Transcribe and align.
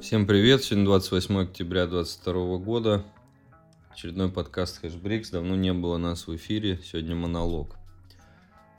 Всем 0.00 0.26
привет! 0.26 0.64
Сегодня 0.64 0.86
28 0.86 1.38
октября 1.38 1.86
2022 1.86 2.58
года. 2.58 3.04
Очередной 3.92 4.28
подкаст 4.28 4.82
Hashbricks. 4.82 5.30
Давно 5.30 5.54
не 5.54 5.72
было 5.72 5.98
нас 5.98 6.26
в 6.26 6.34
эфире. 6.34 6.80
Сегодня 6.82 7.14
монолог. 7.14 7.76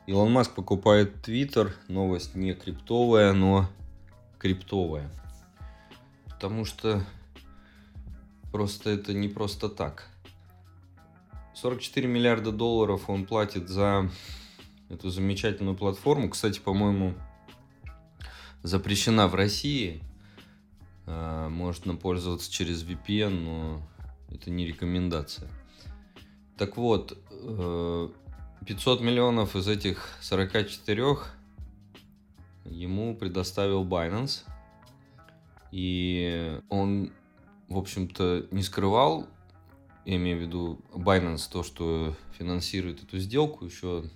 Илон 0.07 0.34
Маск 0.34 0.54
покупает 0.55 1.21
Твиттер. 1.21 1.73
Новость 1.88 2.36
не 2.36 2.54
криптовая, 2.54 3.31
но 3.31 3.70
криптовая. 4.39 5.09
Потому 6.25 6.66
что 6.66 7.02
просто 8.52 8.89
это 8.89 9.14
не 9.14 9.30
просто 9.30 9.70
так. 9.70 10.09
44 11.54 12.09
миллиарда 12.09 12.52
долларов 12.52 13.09
он 13.09 13.25
платит 13.25 13.70
за 13.70 14.09
эту 14.89 15.09
замечательную 15.09 15.77
платформу. 15.77 16.30
Кстати, 16.30 16.59
по-моему, 16.59 17.14
запрещена 18.64 19.27
в 19.27 19.36
России. 19.36 20.01
А, 21.06 21.50
можно 21.50 21.96
пользоваться 21.96 22.51
через 22.51 22.83
VPN, 22.83 23.29
но 23.29 23.82
это 24.29 24.50
не 24.50 24.65
рекомендация. 24.65 25.50
Так 26.57 26.78
вот, 26.78 27.18
500 28.65 29.02
э, 29.02 29.04
миллионов 29.04 29.55
из 29.55 29.68
этих 29.68 30.10
44 30.21 31.18
ему 32.66 33.16
предоставил 33.16 33.86
Binance. 33.86 34.44
И 35.72 36.59
он, 36.69 37.11
в 37.67 37.77
общем-то, 37.77 38.47
не 38.52 38.61
скрывал, 38.61 39.27
я 40.05 40.17
имею 40.17 40.38
в 40.38 40.41
виду 40.41 40.80
Binance, 40.94 41.50
то, 41.52 41.64
что 41.64 42.16
финансирует 42.38 43.03
эту 43.03 43.17
сделку. 43.19 43.66
Еще 43.66 44.09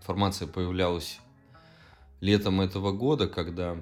информация 0.00 0.48
появлялась 0.48 1.18
летом 2.22 2.60
этого 2.60 2.92
года, 2.92 3.26
когда 3.26 3.76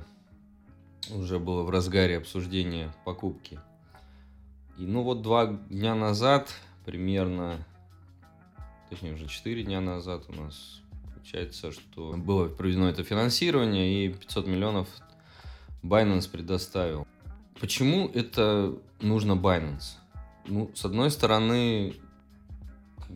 уже 1.11 1.39
было 1.39 1.62
в 1.62 1.71
разгаре 1.71 2.17
обсуждения 2.17 2.93
покупки. 3.05 3.60
И 4.79 4.87
ну 4.87 5.02
вот 5.02 5.21
два 5.23 5.46
дня 5.46 5.95
назад, 5.95 6.51
примерно, 6.87 7.59
точнее 8.88 9.13
уже 9.13 9.29
четыре 9.29 9.63
дня 9.63 9.83
назад 9.83 10.24
у 10.29 10.33
нас 10.33 10.80
получается, 11.15 11.71
что 11.71 12.15
было 12.16 12.49
проведено 12.49 12.88
это 12.88 13.05
финансирование 13.05 14.07
и 14.07 14.09
500 14.09 14.46
миллионов 14.46 14.88
Binance 15.83 16.30
предоставил. 16.30 17.07
Почему 17.61 18.09
это 18.09 18.74
нужно 19.02 19.33
Binance? 19.33 19.99
Ну, 20.46 20.71
с 20.74 20.87
одной 20.87 21.11
стороны, 21.11 21.95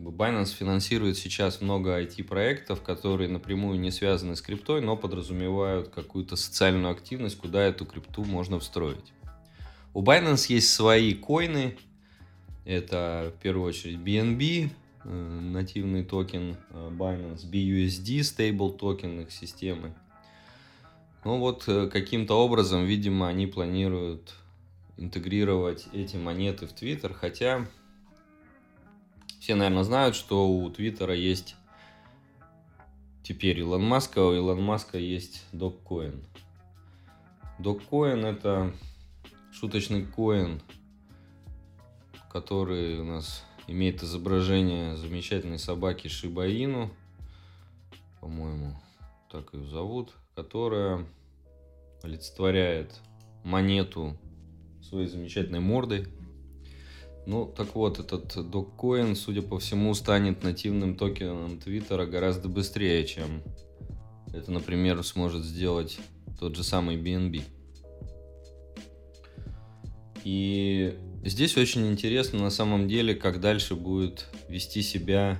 Binance 0.03 0.53
финансирует 0.55 1.17
сейчас 1.17 1.61
много 1.61 2.01
IT-проектов, 2.01 2.81
которые 2.81 3.29
напрямую 3.29 3.79
не 3.79 3.91
связаны 3.91 4.35
с 4.35 4.41
криптой, 4.41 4.81
но 4.81 4.95
подразумевают 4.95 5.89
какую-то 5.89 6.35
социальную 6.35 6.91
активность, 6.91 7.37
куда 7.37 7.63
эту 7.63 7.85
крипту 7.85 8.23
можно 8.23 8.59
встроить. 8.59 9.13
У 9.93 10.03
Binance 10.03 10.45
есть 10.49 10.73
свои 10.73 11.13
коины. 11.13 11.77
Это 12.65 13.33
в 13.37 13.41
первую 13.41 13.69
очередь 13.69 13.97
BNB, 13.97 14.69
э, 15.03 15.09
нативный 15.09 16.03
токен 16.03 16.57
э, 16.71 16.89
Binance, 16.91 17.49
BUSD, 17.49 18.23
stable 18.23 18.71
токен 18.71 19.21
их 19.21 19.31
системы. 19.31 19.93
Ну 21.23 21.39
вот 21.39 21.63
э, 21.67 21.87
каким-то 21.87 22.35
образом, 22.35 22.85
видимо, 22.85 23.27
они 23.27 23.47
планируют 23.47 24.33
интегрировать 24.97 25.87
эти 25.93 26.17
монеты 26.17 26.67
в 26.67 26.73
Twitter, 26.73 27.13
хотя 27.13 27.65
все, 29.45 29.53
наверное, 29.53 29.83
знают, 29.83 30.15
что 30.15 30.49
у 30.49 30.67
Твиттера 30.71 31.13
есть 31.13 31.55
теперь 33.21 33.59
Илон 33.59 33.83
Маска, 33.83 34.17
у 34.17 34.33
Илон 34.33 34.63
Маска 34.63 34.97
есть 34.97 35.45
Dogcoin. 35.53 36.25
Dogcoin 37.59 38.25
это 38.25 38.73
шуточный 39.51 40.03
коин, 40.03 40.63
который 42.31 42.99
у 42.99 43.03
нас 43.03 43.45
имеет 43.67 44.01
изображение 44.01 44.97
замечательной 44.97 45.59
собаки 45.59 46.07
Шибаину, 46.07 46.89
по-моему, 48.21 48.75
так 49.31 49.53
ее 49.53 49.67
зовут, 49.67 50.15
которая 50.33 51.05
олицетворяет 52.01 52.99
монету 53.43 54.17
своей 54.81 55.05
замечательной 55.05 55.59
мордой. 55.59 56.07
Ну, 57.27 57.45
так 57.45 57.73
вот, 57.75 57.99
этот 57.99 58.35
Dogecoin, 58.35 59.15
судя 59.15 59.41
по 59.41 59.57
всему, 59.57 59.93
станет 59.95 60.43
нативным 60.43 60.95
токеном 60.95 61.59
Твиттера 61.59 62.05
гораздо 62.05 62.49
быстрее, 62.49 63.05
чем 63.05 63.41
это, 64.33 64.51
например, 64.51 65.03
сможет 65.03 65.43
сделать 65.43 65.97
тот 66.39 66.55
же 66.55 66.63
самый 66.63 66.97
BNB. 66.97 67.41
И 70.23 70.97
здесь 71.23 71.57
очень 71.57 71.87
интересно 71.87 72.39
на 72.39 72.49
самом 72.49 72.87
деле, 72.87 73.15
как 73.15 73.39
дальше 73.39 73.75
будет 73.75 74.27
вести 74.49 74.81
себя 74.81 75.39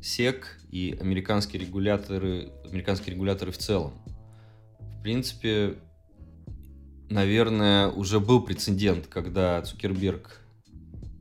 SEC 0.00 0.42
и 0.70 0.96
американские 1.00 1.62
регуляторы, 1.62 2.52
американские 2.64 3.14
регуляторы 3.14 3.52
в 3.52 3.58
целом. 3.58 3.92
В 4.78 5.02
принципе, 5.02 5.76
наверное, 7.08 7.88
уже 7.88 8.20
был 8.20 8.42
прецедент, 8.42 9.06
когда 9.06 9.62
Цукерберг 9.62 10.40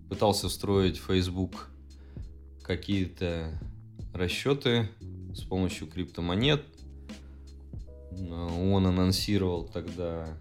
пытался 0.10 0.50
встроить 0.50 0.98
Facebook 0.98 1.70
какие-то 2.62 3.60
расчеты 4.14 4.90
с 5.34 5.42
помощью 5.42 5.88
криптомонет. 5.88 6.64
Он 8.12 8.86
анонсировал 8.86 9.66
тогда 9.66 10.38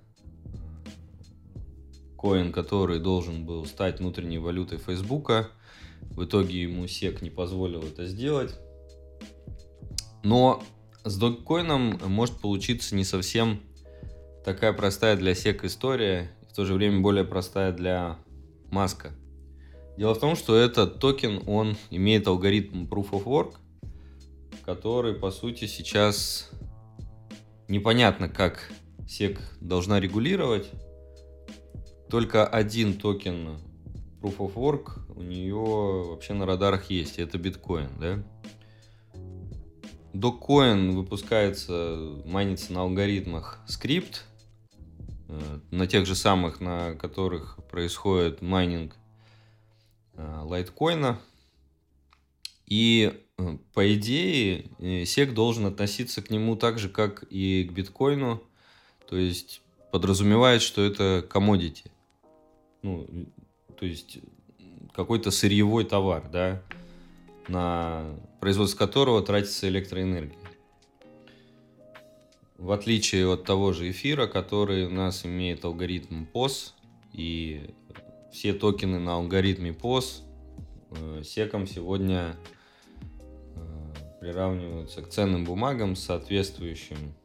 коин, 2.19 2.53
который 2.53 3.01
должен 3.01 3.45
был 3.45 3.67
стать 3.67 3.99
внутренней 3.99 4.39
валютой 4.39 4.79
Фейсбука. 4.79 5.49
В 6.03 6.25
итоге 6.25 6.63
ему 6.63 6.85
SEC 6.85 7.23
не 7.23 7.31
позволил 7.31 7.83
это 7.83 8.07
сделать. 8.07 8.55
Но 10.23 10.63
с 11.05 11.17
Dogecoin 11.17 11.82
ом 11.82 11.99
может 12.07 12.37
получиться 12.37 12.95
не 12.95 13.05
совсем 13.05 13.61
такая 14.45 14.73
простая 14.73 15.17
для 15.17 15.35
SEC 15.35 15.65
история, 15.65 16.31
и 16.43 16.47
в 16.47 16.53
то 16.53 16.65
же 16.65 16.75
время 16.75 17.01
более 17.01 17.25
простая 17.25 17.73
для 17.73 18.19
Маска. 18.71 19.13
Дело 19.97 20.15
в 20.15 20.21
том, 20.21 20.37
что 20.37 20.57
этот 20.57 20.99
токен, 20.99 21.43
он 21.47 21.77
имеет 21.91 22.27
алгоритм 22.27 22.85
Proof 22.85 23.11
of 23.11 23.25
Work, 23.25 23.55
который, 24.65 25.15
по 25.15 25.31
сути, 25.31 25.67
сейчас 25.67 26.51
непонятно, 27.69 28.29
как 28.29 28.71
SEC 29.01 29.39
должна 29.61 30.01
регулировать. 30.01 30.71
Только 32.09 32.47
один 32.47 32.95
токен 32.95 33.59
Proof 34.21 34.37
of 34.39 34.55
Work 34.55 35.15
у 35.15 35.23
нее 35.23 35.55
вообще 35.55 36.33
на 36.33 36.47
радарах 36.47 36.91
есть, 36.91 37.19
это 37.19 37.39
биткоин, 37.39 37.91
да? 38.01 38.23
Dogecoin 40.15 40.91
выпускается, 40.93 42.21
майнится 42.27 42.73
на 42.73 42.83
алгоритмах 42.83 43.61
Scrypt, 43.67 44.27
на 45.71 45.87
тех 45.87 46.07
же 46.07 46.15
самых, 46.15 46.61
на 46.61 46.95
которых 46.95 47.59
происходит 47.71 48.43
майнинг 48.43 48.95
э, 50.15 50.41
лайткоина. 50.43 51.19
И 52.67 53.13
э, 53.39 53.57
по 53.73 53.95
идее 53.95 54.67
SEC 54.79 55.33
должен 55.33 55.67
относиться 55.67 56.23
к 56.23 56.31
нему 56.31 56.57
так 56.57 56.79
же, 56.79 56.89
как 56.89 57.25
и 57.31 57.65
к 57.65 57.73
биткоину. 57.73 58.43
То 59.09 59.17
есть 59.17 59.63
подразумевает, 59.91 60.63
что 60.63 60.83
это 60.83 61.27
commodity. 61.29 61.91
Ну, 62.83 63.07
то 63.79 63.87
есть 63.87 64.19
какой-то 64.95 65.31
сырьевой 65.31 65.85
товар, 65.85 66.29
да, 66.31 66.63
на 67.49 68.17
производство 68.41 68.79
которого 68.79 69.23
тратится 69.23 69.69
электроэнергия 69.69 70.42
в 72.63 72.71
отличие 72.71 73.29
от 73.29 73.43
того 73.43 73.73
же 73.73 73.91
эфира, 73.91 74.29
который 74.29 74.87
у 74.87 74.91
нас 74.91 75.27
имеет 75.27 75.65
алгоритм 75.65 76.27
POS, 76.33 76.71
и 77.13 77.75
все 78.33 78.53
токены 78.53 79.01
на 79.01 79.15
алгоритме 79.15 79.71
POS 79.71 80.23
э, 80.93 81.23
секом 81.25 81.67
сегодня 81.67 82.37
э, 83.57 83.95
приравниваются 84.21 85.03
к 85.03 85.09
ценным 85.09 85.45
бумагам 85.45 85.97
с 85.97 86.05
соответствующим 86.05 87.17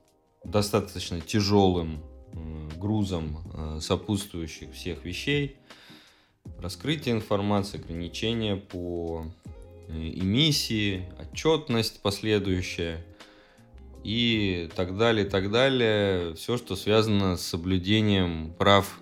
достаточно 0.43 1.21
тяжелым 1.21 2.03
э, 2.33 2.69
грузом 2.79 3.79
сопутствующих 3.79 4.73
всех 4.73 5.05
вещей, 5.05 5.57
раскрытие 6.57 7.13
информации, 7.13 7.79
ограничения 7.79 8.55
по 8.55 9.27
эмиссии, 9.87 11.07
отчетность 11.19 12.01
последующая– 12.01 13.05
и 14.03 14.69
так 14.75 14.97
далее, 14.97 15.25
так 15.25 15.51
далее. 15.51 16.33
Все, 16.35 16.57
что 16.57 16.75
связано 16.75 17.37
с 17.37 17.41
соблюдением 17.41 18.53
прав 18.57 18.99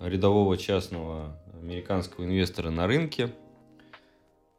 рядового 0.00 0.56
частного 0.56 1.38
американского 1.60 2.24
инвестора 2.24 2.70
на 2.70 2.86
рынке. 2.86 3.34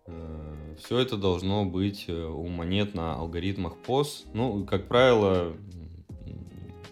Э, 0.05 0.75
все 0.79 0.99
это 0.99 1.17
должно 1.17 1.65
быть 1.65 2.05
э, 2.07 2.13
у 2.13 2.47
монет 2.47 2.93
на 2.93 3.15
алгоритмах 3.15 3.73
POS. 3.85 4.27
Ну, 4.33 4.65
как 4.65 4.87
правило, 4.87 5.55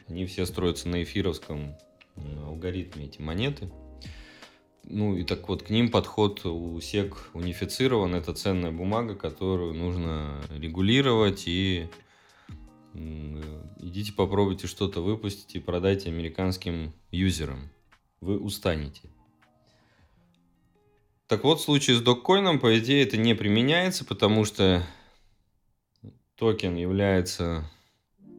они 0.07 0.25
все 0.25 0.45
строятся 0.45 0.89
на 0.89 1.03
эфировском 1.03 1.75
алгоритме, 2.45 3.05
эти 3.05 3.21
монеты. 3.21 3.69
Ну 4.83 5.15
и 5.15 5.23
так 5.23 5.47
вот, 5.47 5.63
к 5.63 5.69
ним 5.69 5.91
подход 5.91 6.45
у 6.45 6.79
SEC 6.79 7.13
унифицирован. 7.33 8.15
Это 8.15 8.33
ценная 8.33 8.71
бумага, 8.71 9.15
которую 9.15 9.75
нужно 9.75 10.41
регулировать 10.57 11.43
и 11.47 11.87
идите 13.79 14.13
попробуйте 14.13 14.67
что-то 14.67 15.01
выпустить 15.01 15.55
и 15.55 15.59
продайте 15.59 16.09
американским 16.09 16.93
юзерам. 17.11 17.69
Вы 18.21 18.37
устанете. 18.37 19.09
Так 21.27 21.43
вот, 21.43 21.59
в 21.59 21.63
случае 21.63 21.95
с 21.95 22.01
доккоином, 22.01 22.59
по 22.59 22.77
идее, 22.79 23.03
это 23.03 23.15
не 23.15 23.35
применяется, 23.35 24.03
потому 24.03 24.45
что 24.45 24.83
токен 26.35 26.75
является 26.75 27.69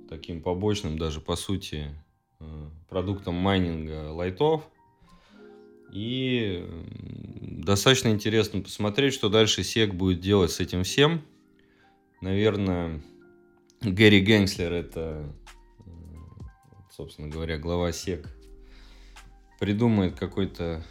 таким 0.08 0.42
побочным, 0.42 0.98
даже 0.98 1.20
по 1.20 1.36
сути, 1.36 1.94
э, 2.40 2.70
продуктом 2.88 3.36
майнинга 3.36 4.10
лайтов. 4.10 4.68
И 5.92 6.66
достаточно 7.40 8.08
интересно 8.08 8.60
посмотреть, 8.60 9.14
что 9.14 9.28
дальше 9.28 9.60
SEC 9.60 9.92
будет 9.92 10.20
делать 10.20 10.50
с 10.50 10.60
этим 10.60 10.82
всем. 10.82 11.22
Наверное, 12.20 13.02
Гэри 13.82 14.20
Генслер, 14.20 14.74
это, 14.74 15.34
э, 15.78 15.90
собственно 16.90 17.28
говоря, 17.28 17.56
глава 17.56 17.88
SEC, 17.88 18.26
придумает 19.58 20.18
какой-то 20.18 20.84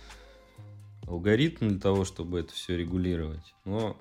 алгоритм 1.07 1.69
для 1.69 1.79
того, 1.79 2.03
чтобы 2.03 2.39
это 2.39 2.51
все 2.51 2.75
регулировать. 2.75 3.53
Но 3.63 3.95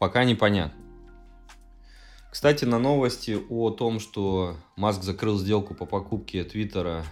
пока 0.00 0.24
непонятно. 0.24 0.82
Кстати, 2.32 2.64
на 2.64 2.80
новости 2.80 3.38
о 3.48 3.70
том, 3.70 4.00
что 4.00 4.56
Маск 4.74 5.04
закрыл 5.04 5.38
сделку 5.38 5.74
по 5.74 5.86
покупке 5.86 6.42
Твиттера, 6.42 7.04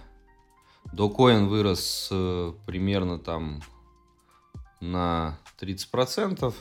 Докоин 0.91 1.47
вырос 1.47 2.09
э, 2.11 2.53
примерно 2.65 3.17
там 3.17 3.61
на 4.81 5.39
30%. 5.57 6.53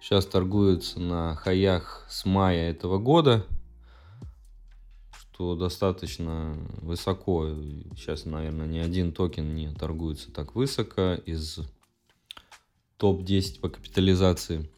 Сейчас 0.00 0.26
торгуется 0.26 1.00
на 1.00 1.34
хаях 1.34 2.06
с 2.08 2.24
мая 2.24 2.70
этого 2.70 2.98
года– 2.98 3.46
что 5.38 5.54
достаточно 5.54 6.58
высоко. 6.82 7.48
Сейчас, 7.96 8.24
наверное, 8.24 8.66
ни 8.66 8.78
один 8.78 9.12
токен 9.12 9.54
не 9.54 9.72
торгуется 9.72 10.32
так 10.32 10.56
высоко 10.56 11.14
из 11.14 11.60
топ-10 12.96 13.60
по 13.60 13.68
капитализации. 13.68 14.68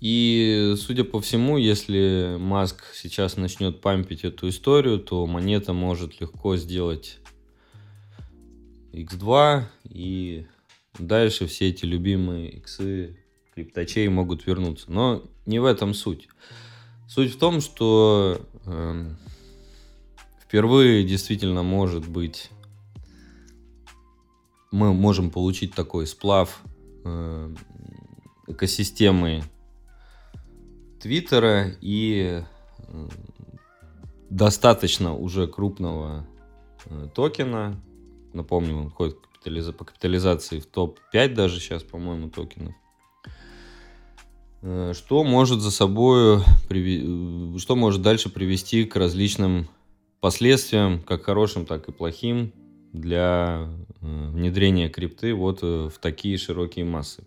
И, 0.00 0.72
судя 0.78 1.04
по 1.04 1.20
всему, 1.20 1.58
если 1.58 2.36
Маск 2.40 2.82
сейчас 2.94 3.36
начнет 3.36 3.82
пампить 3.82 4.24
эту 4.24 4.48
историю, 4.48 4.98
то 4.98 5.26
монета 5.26 5.74
может 5.74 6.18
легко 6.22 6.56
сделать 6.56 7.18
X2, 8.94 9.64
и 9.90 10.46
дальше 10.98 11.46
все 11.46 11.68
эти 11.68 11.84
любимые 11.84 12.52
иксы 12.52 13.18
крипточей 13.54 14.08
могут 14.08 14.46
вернуться. 14.46 14.90
Но 14.90 15.22
не 15.46 15.58
в 15.58 15.64
этом 15.64 15.94
суть. 15.94 16.28
Суть 17.08 17.34
в 17.34 17.38
том, 17.38 17.60
что 17.60 18.40
э, 18.64 19.10
впервые 20.42 21.04
действительно 21.04 21.62
может 21.62 22.08
быть 22.08 22.50
мы 24.74 24.92
можем 24.92 25.30
получить 25.30 25.72
такой 25.72 26.04
сплав 26.04 26.60
э, 27.04 27.54
экосистемы 28.48 29.44
Твиттера 31.00 31.76
и 31.80 32.42
э, 32.78 33.08
достаточно 34.30 35.14
уже 35.14 35.46
крупного 35.46 36.26
э, 36.86 37.08
токена. 37.14 37.80
Напомню, 38.32 38.76
он 38.76 38.90
входит 38.90 39.18
по 39.78 39.84
капитализации 39.84 40.58
в 40.58 40.66
топ-5 40.66 41.34
даже 41.34 41.60
сейчас, 41.60 41.84
по-моему, 41.84 42.28
токенов. 42.30 42.74
Э, 44.66 44.92
что 44.94 45.24
может 45.24 45.60
за 45.60 45.70
собой, 45.70 46.40
э, 46.70 47.58
что 47.58 47.76
может 47.76 48.00
дальше 48.00 48.30
привести 48.30 48.84
к 48.84 48.96
различным 48.96 49.68
последствиям, 50.20 51.02
как 51.02 51.24
хорошим, 51.24 51.66
так 51.66 51.86
и 51.88 51.92
плохим, 51.92 52.50
для 52.94 53.68
э, 54.00 54.30
внедрения 54.30 54.88
крипты 54.88 55.34
вот 55.34 55.60
в 55.60 55.92
такие 56.00 56.38
широкие 56.38 56.86
массы. 56.86 57.24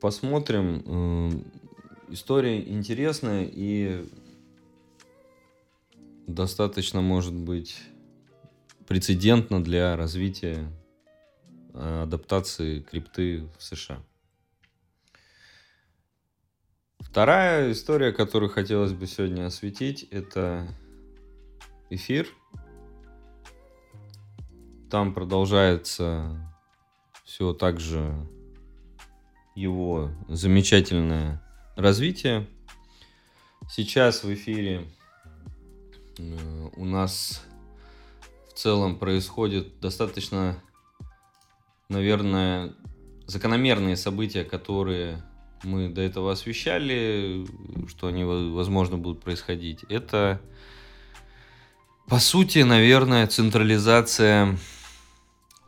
Посмотрим. 0.00 1.44
История 2.08 2.58
интересная 2.58 3.46
и 3.48 4.06
достаточно, 6.26 7.00
может 7.02 7.34
быть, 7.34 7.76
прецедентна 8.88 9.62
для 9.62 9.94
развития 9.94 10.66
адаптации 11.74 12.80
крипты 12.80 13.48
в 13.58 13.62
США. 13.62 14.02
Вторая 17.00 17.72
история, 17.72 18.12
которую 18.12 18.50
хотелось 18.50 18.92
бы 18.92 19.06
сегодня 19.06 19.46
осветить, 19.46 20.04
это 20.10 20.68
эфир. 21.88 22.28
Там 24.90 25.12
продолжается 25.14 26.52
все 27.24 27.52
так 27.52 27.80
же 27.80 28.14
его 29.54 30.10
замечательное 30.28 31.42
развитие. 31.76 32.46
Сейчас 33.68 34.24
в 34.24 34.32
эфире 34.32 34.86
э, 36.18 36.68
у 36.76 36.84
нас 36.84 37.42
в 38.48 38.52
целом 38.54 38.98
происходит 38.98 39.80
достаточно 39.80 40.62
наверное, 41.90 42.72
закономерные 43.26 43.96
события, 43.96 44.44
которые 44.44 45.22
мы 45.62 45.88
до 45.88 46.00
этого 46.00 46.32
освещали, 46.32 47.46
что 47.88 48.06
они, 48.06 48.24
возможно, 48.24 48.96
будут 48.96 49.22
происходить, 49.22 49.84
это, 49.88 50.40
по 52.06 52.18
сути, 52.18 52.60
наверное, 52.60 53.26
централизация, 53.26 54.56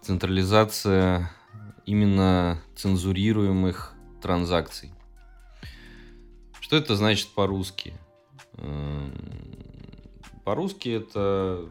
централизация 0.00 1.30
именно 1.84 2.62
цензурируемых 2.76 3.94
транзакций. 4.22 4.92
Что 6.60 6.76
это 6.76 6.96
значит 6.96 7.29
по-русски? 7.29 7.93
Эм, 8.55 9.12
по-русски 10.44 10.88
это 10.88 11.69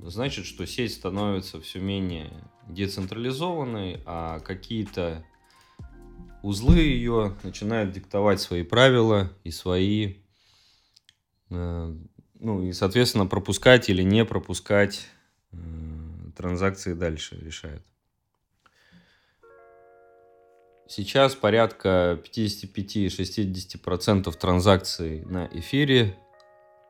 значит, 0.00 0.44
что 0.46 0.66
сеть 0.66 0.92
становится 0.92 1.60
все 1.60 1.78
менее 1.78 2.32
децентрализованной, 2.68 4.02
а 4.04 4.40
какие-то 4.40 5.24
узлы 6.42 6.78
ее 6.78 7.36
начинают 7.42 7.92
диктовать 7.92 8.40
свои 8.40 8.62
правила 8.62 9.32
и 9.44 9.50
свои, 9.50 10.16
э, 11.50 11.94
ну 12.38 12.62
и, 12.62 12.72
соответственно, 12.72 13.26
пропускать 13.26 13.88
или 13.88 14.02
не 14.02 14.24
пропускать 14.24 15.08
э, 15.52 15.56
транзакции 16.36 16.94
дальше 16.94 17.36
решают. 17.36 17.82
Сейчас 20.88 21.34
порядка 21.34 22.20
55-60% 22.32 24.32
транзакций 24.32 25.24
на 25.24 25.48
эфире 25.52 26.16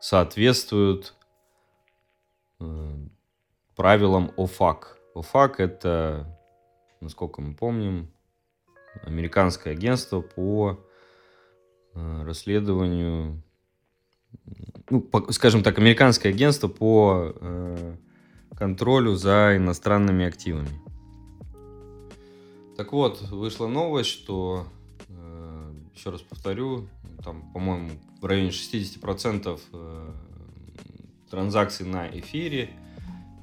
соответствуют 0.01 1.15
э, 2.61 2.95
правилам 3.75 4.33
OFAC. 4.37 4.96
ОФАК– 5.17 5.61
это, 5.61 6.27
насколько 7.01 7.41
мы 7.41 7.55
помним, 7.55 8.11
американское 9.03 9.73
агентство 9.73 10.21
по 10.21 10.79
э, 11.95 12.23
расследованию, 12.25 13.43
ну, 14.91 15.01
по, 15.01 15.33
скажем 15.33 15.63
так, 15.63 15.79
американское 15.79 16.33
агентство 16.33 16.69
по 16.69 17.33
э, 17.35 17.97
контролю 18.57 19.15
за 19.15 19.57
иностранными 19.57 20.27
активами. 20.27 20.81
Так 22.77 22.93
вот, 22.93 23.23
вышла 23.23 23.67
новость, 23.67 24.11
что, 24.11 24.67
э, 25.09 25.73
еще 25.95 26.11
раз 26.11 26.21
повторю, 26.21 26.89
там, 27.25 27.51
по-моему, 27.53 27.91
в 28.21 28.27
районе 28.27 28.51
60% 28.51 29.61
э, 29.73 30.13
транзакций 31.31 31.87
на 31.87 32.07
эфире– 32.09 32.71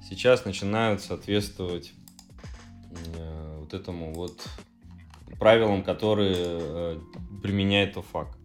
сейчас 0.10 0.46
начинают 0.46 1.02
соответствовать 1.02 1.94
э, 3.18 3.60
вот 3.60 3.74
этому 3.74 4.14
вот 4.14 4.48
правилам, 5.40 5.84
которые 5.84 6.36
э, 6.38 7.00
применяет 7.42 7.98
ОФАК. 7.98 8.38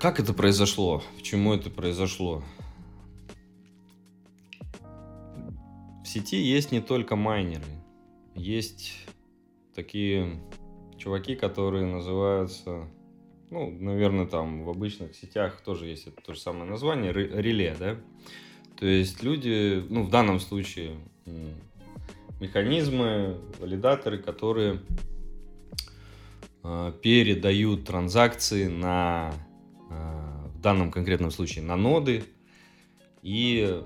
Как 0.00 0.18
это 0.18 0.32
произошло? 0.32 1.02
Почему 1.16 1.54
это 1.54 1.70
произошло? 1.70 2.42
сети 6.12 6.36
есть 6.36 6.72
не 6.72 6.80
только 6.80 7.16
майнеры. 7.16 7.64
Есть 8.34 8.92
такие 9.74 10.42
чуваки, 10.98 11.34
которые 11.34 11.86
называются, 11.86 12.88
ну, 13.50 13.70
наверное, 13.70 14.26
там 14.26 14.64
в 14.64 14.70
обычных 14.70 15.14
сетях 15.14 15.62
тоже 15.62 15.86
есть 15.86 16.06
это 16.06 16.20
то 16.22 16.34
же 16.34 16.40
самое 16.40 16.66
название, 16.66 17.12
реле, 17.12 17.74
да? 17.78 17.96
То 18.82 18.88
есть 18.88 19.22
люди, 19.22 19.80
ну, 19.90 20.02
в 20.02 20.10
данном 20.10 20.40
случае 20.40 20.96
механизмы, 22.40 23.38
валидаторы, 23.60 24.18
которые 24.18 24.80
э, 26.64 26.92
передают 27.00 27.84
транзакции 27.84 28.66
на, 28.66 29.32
э, 29.88 30.48
в 30.48 30.60
данном 30.60 30.90
конкретном 30.90 31.30
случае, 31.30 31.62
на 31.62 31.76
ноды. 31.76 32.24
И 33.22 33.80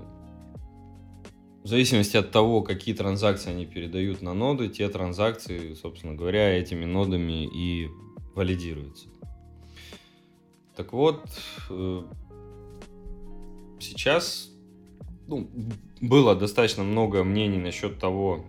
в 1.63 1.67
зависимости 1.67 2.17
от 2.17 2.31
того, 2.31 2.63
какие 2.63 2.95
транзакции 2.95 3.51
они 3.51 3.67
передают 3.67 4.23
на 4.23 4.33
ноды, 4.33 4.67
те 4.67 4.89
транзакции, 4.89 5.75
собственно 5.75 6.15
говоря, 6.15 6.57
этими 6.57 6.85
нодами 6.85 7.45
и 7.45 7.87
валидируются. 8.33 9.09
Так 10.75 10.91
вот, 10.91 11.23
э, 11.69 12.01
сейчас 13.79 14.56
ну, 15.27 15.49
было 16.01 16.35
достаточно 16.35 16.83
много 16.83 17.23
мнений 17.23 17.57
насчет 17.57 17.99
того, 17.99 18.45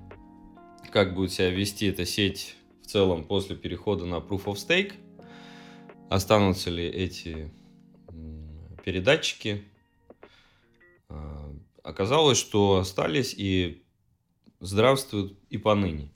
как 0.91 1.15
будет 1.15 1.33
себя 1.33 1.51
вести 1.51 1.87
эта 1.87 2.07
сеть 2.07 2.57
в 2.83 2.87
целом 2.87 3.25
после 3.25 3.57
перехода 3.57 4.07
на 4.07 4.17
Proof 4.17 4.45
of 4.45 4.55
Stake. 4.55 4.93
Останутся 6.09 6.71
ли 6.71 6.87
эти 6.87 7.53
передатчики. 8.85 9.65
А, 11.09 11.53
оказалось, 11.83 12.39
что 12.39 12.79
остались 12.79 13.35
и 13.37 13.83
здравствуют 14.61 15.37
и 15.51 15.59
поныне. 15.59 16.11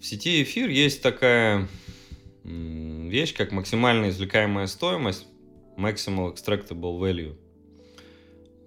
В 0.00 0.04
сети 0.04 0.42
эфир 0.42 0.68
есть 0.68 1.02
такая 1.02 1.68
вещь, 2.44 3.34
как 3.34 3.52
максимально 3.52 4.08
извлекаемая 4.08 4.66
стоимость, 4.66 5.26
Maximal 5.76 6.34
Extractable 6.34 6.98
Value– 6.98 7.36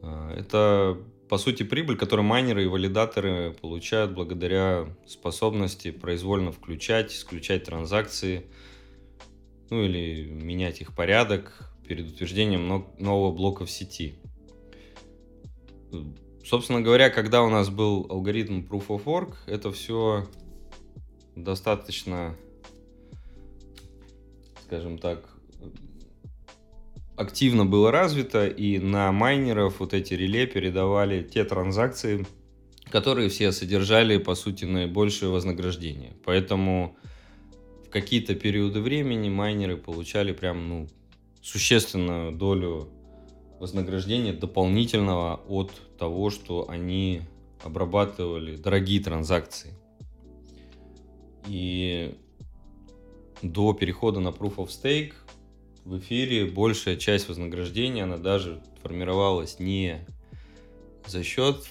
это, 0.02 0.98
по 1.30 1.38
сути, 1.38 1.64
прибыль, 1.64 1.98
которую 1.98 2.26
майнеры 2.26 2.64
и 2.64 2.68
валидаторы 2.68 3.56
получают 3.62 4.14
благодаря 4.14 4.88
способности 5.06 5.92
произвольно 5.92 6.52
включать, 6.52 7.14
исключать 7.14 7.66
транзакции, 7.66 8.46
ну 9.70 9.84
или 9.84 10.30
менять 10.30 10.82
их 10.82 10.96
порядок 10.96 11.72
перед 11.88 12.08
утверждением 12.08 12.86
нового 12.98 13.32
блока 13.32 13.66
в 13.66 13.72
сети. 13.72 14.16
Собственно 16.44 16.82
говоря, 16.82 17.10
когда 17.10 17.44
у 17.44 17.50
нас 17.50 17.70
был 17.70 18.08
алгоритм 18.10 18.62
Proof 18.62 18.88
of 18.88 19.04
Work, 19.04 19.36
это 19.46 19.72
все 19.72 20.28
достаточно, 21.36 22.36
скажем 24.66 24.98
так, 24.98 25.31
активно 27.16 27.66
было 27.66 27.92
развито, 27.92 28.48
и 28.48 28.80
на 28.80 29.12
майнеров 29.12 29.80
вот 29.80 29.94
эти 29.94 30.14
реле 30.14 30.48
передавали 30.48 31.24
те 31.24 31.44
транзакции, 31.44 32.26
которые 32.90 33.30
все 33.30 33.52
содержали, 33.52 34.18
по 34.18 34.36
сути, 34.36 34.66
наибольшее 34.66 35.30
вознаграждение. 35.30 36.14
Поэтому 36.26 36.98
в 37.86 37.90
какие-то 37.90 38.36
периоды 38.36 38.82
времени 38.82 39.30
майнеры 39.30 39.78
получали 39.78 40.34
прям, 40.34 40.68
ну, 40.68 40.88
существенную 41.42 42.32
долю 42.32 42.90
вознаграждения 43.60 44.34
дополнительного 44.34 45.42
от 45.48 45.72
того, 45.98 46.30
что 46.30 46.70
они 46.70 47.22
обрабатывали 47.64 48.56
дорогие 48.56 49.02
транзакции. 49.02 49.74
И 51.48 52.16
до 53.42 53.74
перехода 53.74 54.20
на 54.20 54.30
Proof 54.30 54.56
of 54.58 54.68
Stake 54.68 55.14
в 55.84 55.98
эфире 55.98 56.46
большая 56.46 56.96
часть 56.96 57.28
вознаграждения, 57.28 58.04
она 58.04 58.18
даже 58.18 58.62
формировалась 58.82 59.60
не 59.60 60.06
за 61.08 61.24
счет 61.24 61.68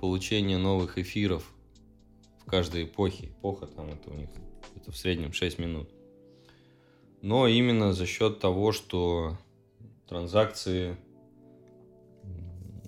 получения 0.00 0.58
новых 0.58 0.98
эфиров 0.98 1.50
в 2.38 2.50
каждой 2.50 2.84
эпохе. 2.84 3.28
Эпоха 3.28 3.66
там 3.66 3.88
это 3.88 4.10
у 4.10 4.14
них 4.14 4.28
это 4.76 4.92
в 4.92 4.96
среднем 4.96 5.32
6 5.32 5.58
минут. 5.58 5.90
Но 7.22 7.48
именно 7.48 7.94
за 7.94 8.04
счет 8.06 8.38
того, 8.38 8.72
что 8.72 9.38
транзакции 10.06 10.96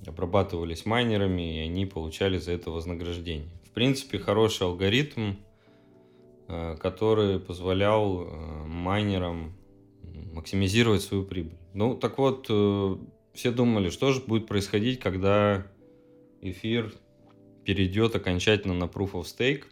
обрабатывались 0.06 0.85
майнерами, 0.85 1.56
и 1.56 1.61
они 1.61 1.87
получали 1.87 2.38
за 2.38 2.52
это 2.52 2.71
вознаграждение. 2.71 3.49
В 3.64 3.71
принципе, 3.71 4.18
хороший 4.18 4.64
алгоритм, 4.64 5.37
э, 6.49 6.76
который 6.76 7.40
позволял 7.40 8.23
э, 8.23 8.64
майнерам 8.66 9.55
максимизировать 10.37 11.02
свою 11.02 11.25
прибыль. 11.25 11.57
Ну, 11.73 11.95
так 11.97 12.19
вот, 12.19 12.47
э, 12.50 12.97
все 13.33 13.50
думали, 13.50 13.88
что 13.88 14.12
же 14.12 14.21
будет 14.21 14.47
происходить, 14.47 15.00
когда 15.00 15.66
эфир 16.43 16.93
перейдет 17.64 18.14
окончательно 18.14 18.75
на 18.75 18.85
Proof 18.85 19.12
of 19.12 19.23
Stake. 19.23 19.64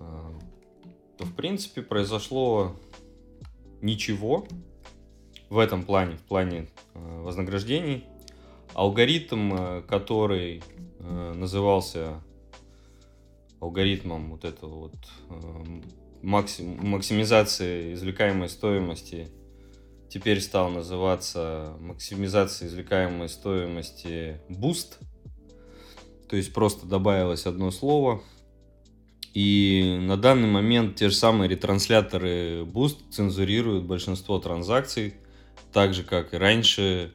Э, 0.00 0.32
то, 1.16 1.24
в 1.24 1.34
принципе, 1.36 1.82
произошло 1.82 2.76
ничего 3.80 4.46
в 5.48 5.58
этом 5.58 5.84
плане, 5.84 6.16
в 6.16 6.22
плане 6.22 6.66
э, 6.94 7.20
вознаграждений. 7.22 8.04
Алгоритм, 8.74 9.82
который 9.88 10.62
назывался 11.00 12.22
алгоритмом 13.58 14.30
вот 14.30 14.44
этого 14.44 14.74
вот 14.74 14.94
максим, 16.22 16.78
максимизация 16.86 17.94
извлекаемой 17.94 18.48
стоимости 18.48 19.28
теперь 20.08 20.40
стал 20.40 20.70
называться 20.70 21.76
максимизация 21.80 22.68
извлекаемой 22.68 23.28
стоимости 23.28 24.40
Boost. 24.48 24.98
То 26.28 26.36
есть 26.36 26.52
просто 26.52 26.86
добавилось 26.86 27.46
одно 27.46 27.70
слово. 27.70 28.22
И 29.32 29.98
на 30.00 30.16
данный 30.16 30.48
момент 30.48 30.96
те 30.96 31.08
же 31.08 31.14
самые 31.14 31.48
ретрансляторы 31.48 32.62
Boost 32.62 33.10
цензурируют 33.10 33.84
большинство 33.84 34.40
транзакций, 34.40 35.14
так 35.72 35.94
же 35.94 36.02
как 36.02 36.34
и 36.34 36.36
раньше 36.36 37.14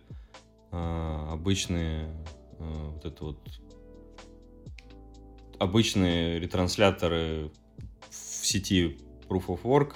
э, 0.71 1.27
обычные 1.31 2.05
э, 2.57 2.89
вот 2.93 3.05
это 3.05 3.23
вот 3.25 3.37
обычные 5.59 6.39
ретрансляторы 6.39 7.51
в 8.45 8.47
сети 8.47 8.95
Proof 9.27 9.47
of 9.47 9.63
Work 9.63 9.95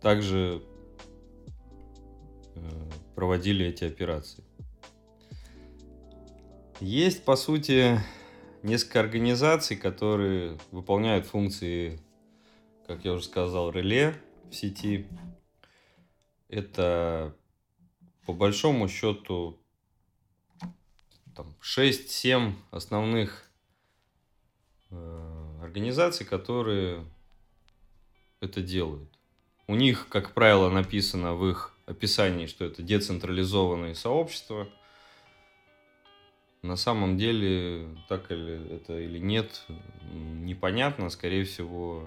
также 0.00 0.62
э, 2.54 2.90
проводили 3.16 3.66
эти 3.66 3.82
операции. 3.82 4.44
Есть, 6.78 7.24
по 7.24 7.34
сути, 7.34 8.00
несколько 8.62 9.00
организаций, 9.00 9.76
которые 9.76 10.56
выполняют 10.70 11.26
функции, 11.26 12.00
как 12.86 13.04
я 13.04 13.12
уже 13.14 13.24
сказал, 13.24 13.72
реле 13.72 14.14
в 14.48 14.54
сети. 14.54 15.08
Это, 16.48 17.34
по 18.24 18.32
большому 18.32 18.86
счету, 18.86 19.58
6-7 21.60 22.52
основных 22.70 23.50
э, 24.90 25.58
организаций, 25.60 26.24
которые 26.24 27.04
это 28.40 28.62
делают. 28.62 29.08
У 29.66 29.74
них, 29.74 30.08
как 30.08 30.32
правило, 30.32 30.70
написано 30.70 31.34
в 31.34 31.48
их 31.48 31.74
описании, 31.86 32.46
что 32.46 32.64
это 32.64 32.82
децентрализованные 32.82 33.94
сообщества. 33.94 34.68
На 36.62 36.76
самом 36.76 37.16
деле, 37.16 37.88
так 38.08 38.30
или 38.30 38.76
это 38.76 38.98
или 38.98 39.18
нет, 39.18 39.64
непонятно. 40.12 41.08
Скорее 41.10 41.44
всего, 41.44 42.04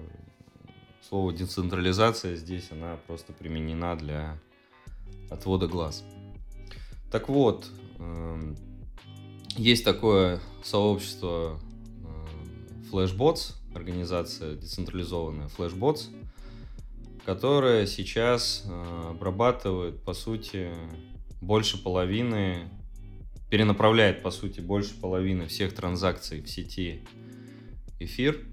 слово 1.08 1.32
децентрализация 1.32 2.36
здесь, 2.36 2.70
она 2.70 2.96
просто 3.06 3.32
применена 3.32 3.96
для 3.96 4.38
отвода 5.30 5.66
глаз. 5.66 6.04
Так 7.10 7.28
вот, 7.28 7.66
эм, 7.98 8.56
есть 9.56 9.84
такое 9.84 10.40
сообщество 10.62 11.60
э, 12.04 12.90
Flashbots, 12.90 13.54
организация 13.74 14.54
децентрализованная 14.54 15.48
Flashbots, 15.48 16.08
которая 17.24 17.86
сейчас 17.86 18.64
э, 18.66 19.10
обрабатывает, 19.10 20.02
по 20.02 20.12
сути, 20.12 20.70
больше 21.40 21.82
половины, 21.82 22.68
перенаправляет, 23.50 24.22
по 24.22 24.30
сути, 24.30 24.60
больше 24.60 24.98
половины 24.98 25.46
всех 25.46 25.74
транзакций 25.74 26.40
в 26.40 26.48
сети 26.48 27.02
эфир. 28.00 28.44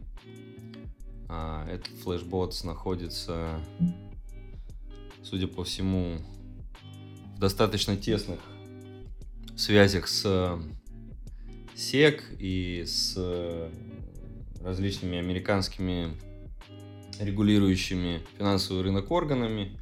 А, 1.27 1.67
этот 1.67 1.93
флешбот 2.03 2.63
находится, 2.63 3.59
судя 5.23 5.47
по 5.47 5.63
всему, 5.63 6.17
в 7.35 7.39
достаточно 7.39 7.95
тесных 7.95 8.39
связях 9.55 10.07
с 10.07 10.25
SEC 11.75 12.21
и 12.37 12.83
с 12.85 13.13
э, 13.17 13.71
различными 14.61 15.17
американскими 15.17 16.13
регулирующими 17.19 18.21
финансовый 18.37 18.83
рынок 18.83 19.11
органами, 19.11 19.77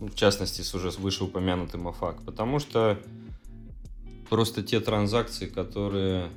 ну, 0.00 0.08
в 0.08 0.14
частности, 0.14 0.62
с 0.62 0.74
уже 0.74 0.90
вышеупомянутым 0.90 1.88
ОФАК, 1.88 2.24
потому 2.24 2.58
что 2.58 2.98
просто 4.30 4.62
те 4.62 4.80
транзакции, 4.80 5.46
которые 5.46 6.30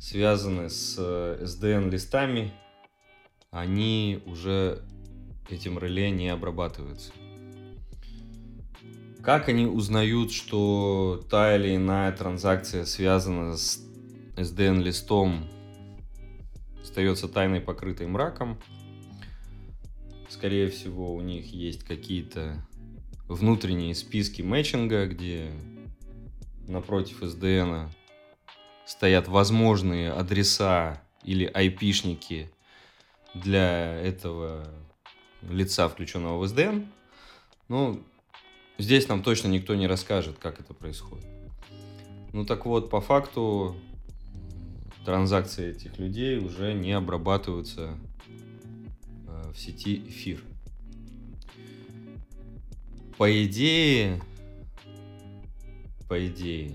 связаны 0.00 0.70
с 0.70 0.98
SDN-листами, 0.98 2.52
они 3.50 4.22
уже 4.26 4.82
этим 5.48 5.78
реле 5.78 6.10
не 6.10 6.28
обрабатываются. 6.28 7.12
Как 9.22 9.48
они 9.48 9.66
узнают, 9.66 10.32
что 10.32 11.22
та 11.30 11.56
или 11.56 11.76
иная 11.76 12.10
транзакция 12.12 12.86
связана 12.86 13.56
с 13.56 13.78
SDN-листом, 14.36 15.46
остается 16.82 17.28
тайной, 17.28 17.60
покрытой 17.60 18.06
мраком. 18.06 18.58
Скорее 20.30 20.70
всего, 20.70 21.12
у 21.12 21.20
них 21.20 21.52
есть 21.52 21.82
какие-то 21.82 22.64
внутренние 23.26 23.96
списки 23.96 24.42
мэтчинга, 24.42 25.06
где 25.06 25.50
напротив 26.68 27.24
SDN 27.24 27.88
стоят 28.86 29.26
возможные 29.26 30.12
адреса 30.12 31.02
или 31.24 31.50
айпишники 31.52 32.48
для 33.34 34.00
этого 34.00 34.64
лица, 35.42 35.88
включенного 35.88 36.38
в 36.38 36.44
SDN. 36.44 36.86
Но 37.68 37.98
здесь 38.78 39.08
нам 39.08 39.24
точно 39.24 39.48
никто 39.48 39.74
не 39.74 39.88
расскажет, 39.88 40.38
как 40.38 40.60
это 40.60 40.74
происходит. 40.74 41.26
Ну 42.32 42.46
так 42.46 42.66
вот, 42.66 42.88
по 42.88 43.00
факту 43.00 43.74
транзакции 45.04 45.70
этих 45.70 45.98
людей 45.98 46.38
уже 46.38 46.72
не 46.72 46.92
обрабатываются 46.92 47.98
в 49.52 49.58
сети 49.58 50.02
эфир. 50.08 50.42
По 53.16 53.44
идее, 53.44 54.20
по 56.08 56.26
идее, 56.26 56.72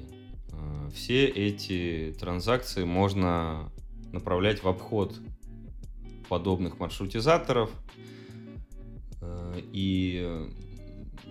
э, 0.52 0.90
все 0.94 1.26
эти 1.26 2.16
транзакции 2.20 2.84
можно 2.84 3.72
направлять 4.12 4.64
в 4.64 4.68
обход 4.68 5.20
подобных 6.30 6.80
маршрутизаторов. 6.80 7.72
Э, 9.22 9.60
и 9.72 10.48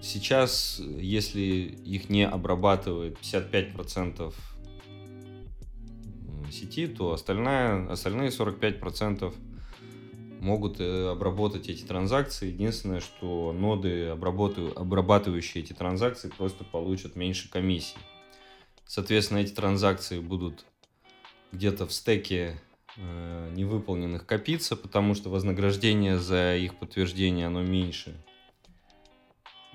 сейчас, 0.02 0.80
если 0.80 1.42
их 1.42 2.10
не 2.10 2.26
обрабатывает 2.26 3.18
55% 3.20 4.34
сети, 6.50 6.86
то 6.86 7.12
остальная, 7.12 7.90
остальные 7.90 8.30
45% 8.30 9.32
могут 10.44 10.78
э, 10.78 11.08
обработать 11.08 11.68
эти 11.68 11.82
транзакции. 11.82 12.48
Единственное, 12.48 13.00
что 13.00 13.52
ноды, 13.52 14.08
обрабатывающие 14.08 15.64
эти 15.64 15.72
транзакции, 15.72 16.30
просто 16.36 16.64
получат 16.64 17.16
меньше 17.16 17.50
комиссий. 17.50 17.96
Соответственно, 18.86 19.38
эти 19.38 19.52
транзакции 19.52 20.20
будут 20.20 20.66
где-то 21.50 21.86
в 21.86 21.92
стеке 21.92 22.60
э, 22.96 23.52
невыполненных 23.56 24.26
копиться, 24.26 24.76
потому 24.76 25.14
что 25.14 25.30
вознаграждение 25.30 26.18
за 26.18 26.56
их 26.56 26.76
подтверждение 26.76 27.46
оно 27.46 27.62
меньше. 27.62 28.14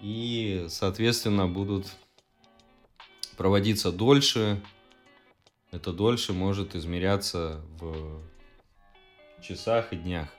И, 0.01 0.67
соответственно, 0.69 1.47
будут 1.47 1.87
проводиться 3.35 3.91
дольше, 3.91 4.61
это 5.71 5.91
дольше 5.91 6.31
может 6.31 6.75
измеряться 6.75 7.61
в 7.79 8.21
часах 9.41 9.93
и 9.93 9.95
днях. 9.95 10.29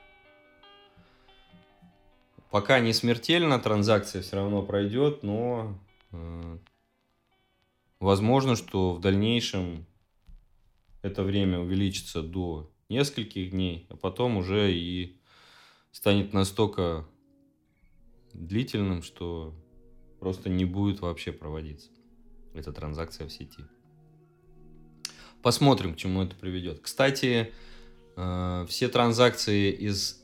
Пока 2.50 2.80
не 2.80 2.92
смертельно, 2.92 3.61
транзакция 3.61 4.23
все 4.23 4.37
равно 4.37 4.62
пройдет, 4.62 5.22
но 5.22 5.79
э, 6.11 6.59
возможно, 8.01 8.57
что 8.57 8.94
в 8.94 9.01
дальнейшем 9.01 9.87
это 11.03 11.22
время 11.22 11.61
увеличится 11.61 12.22
до 12.22 12.72
нескольких 12.88 13.53
дней, 13.53 13.87
а 13.88 13.96
потом 13.96 14.37
уже 14.37 14.72
и 14.72 15.20
станет 15.92 16.33
настолько 16.33 17.07
длительным, 18.33 19.03
что 19.03 19.55
просто 20.18 20.48
не 20.48 20.64
будет 20.64 21.01
вообще 21.01 21.31
проводиться 21.33 21.90
эта 22.53 22.72
транзакция 22.72 23.29
в 23.29 23.33
сети. 23.33 23.64
Посмотрим, 25.40 25.94
к 25.94 25.96
чему 25.96 26.22
это 26.22 26.35
приведет. 26.35 26.81
Кстати, 26.81 27.53
э, 28.16 28.66
все 28.68 28.88
транзакции 28.88 29.70
из 29.70 30.19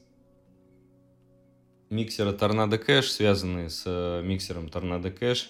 миксера 1.90 2.33
Tornado 2.33 2.85
Cash, 2.85 3.03
связанные 3.03 3.70
с 3.70 3.85
э, 3.87 4.22
миксером 4.22 4.66
Tornado 4.66 5.16
Cash, 5.16 5.46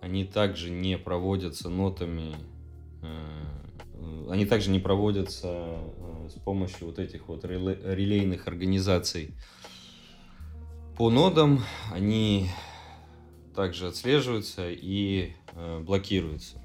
они 0.00 0.24
также 0.24 0.70
не 0.70 0.98
проводятся 0.98 1.68
нотами, 1.68 2.34
э, 3.02 4.30
они 4.30 4.46
также 4.46 4.70
не 4.70 4.78
проводятся 4.78 5.78
с 6.28 6.40
помощью 6.40 6.86
вот 6.86 6.98
этих 6.98 7.28
вот 7.28 7.44
релейных 7.44 8.46
организаций 8.46 9.34
по 10.96 11.10
нодам, 11.10 11.60
они 11.92 12.48
также 13.54 13.88
отслеживаются 13.88 14.70
и 14.70 15.32
блокируются. 15.80 16.62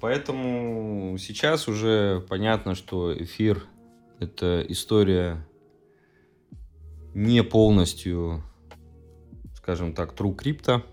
Поэтому 0.00 1.16
сейчас 1.18 1.68
уже 1.68 2.24
понятно, 2.28 2.74
что 2.74 3.16
эфир— 3.16 3.64
это 4.18 4.64
история 4.68 5.46
не 7.14 7.42
полностью, 7.42 8.42
скажем 9.54 9.92
так, 9.92 10.14
true 10.14 10.34
крипто, 10.34 10.84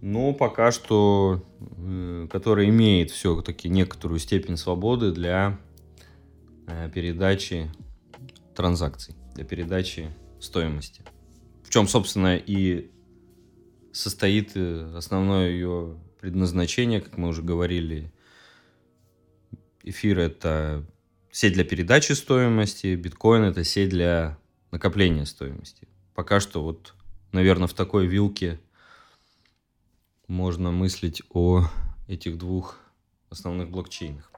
но 0.00 0.34
пока 0.34 0.70
что, 0.70 1.42
э, 1.60 2.28
которая 2.30 2.68
имеет 2.68 3.10
все-таки 3.10 3.70
некоторую 3.70 4.18
степень 4.18 4.58
свободы 4.58 5.12
для 5.12 5.58
э, 6.66 6.90
передачи 6.94 7.70
транзакций, 8.54 9.14
для 9.34 9.44
передачи 9.44 10.10
стоимости. 10.40 11.02
В 11.62 11.70
чем, 11.70 11.88
собственно, 11.88 12.36
и 12.36 12.90
состоит 13.92 14.52
э, 14.56 14.92
основное 14.94 15.50
ее 15.50 15.96
предназначение, 16.20 17.00
как 17.00 17.16
мы 17.16 17.28
уже 17.28 17.42
говорили. 17.42 18.12
Эфир— 19.82 20.18
это 20.20 20.86
сеть 21.30 21.54
для 21.54 21.64
передачи 21.64 22.12
стоимости, 22.12 22.94
биткоин— 22.94 23.42
это 23.44 23.64
сеть 23.64 23.88
для 23.88 24.38
накопления 24.74 25.24
стоимости. 25.24 25.86
Пока 26.14 26.40
что 26.40 26.64
вот, 26.64 26.94
наверное, 27.30 27.68
в 27.68 27.74
такой 27.74 28.08
вилке 28.08 28.60
можно 30.26 30.72
мыслить 30.72 31.22
о 31.30 31.68
этих 32.08 32.36
двух 32.38 32.80
основных 33.30 33.70
блокчейнах. 33.70 34.32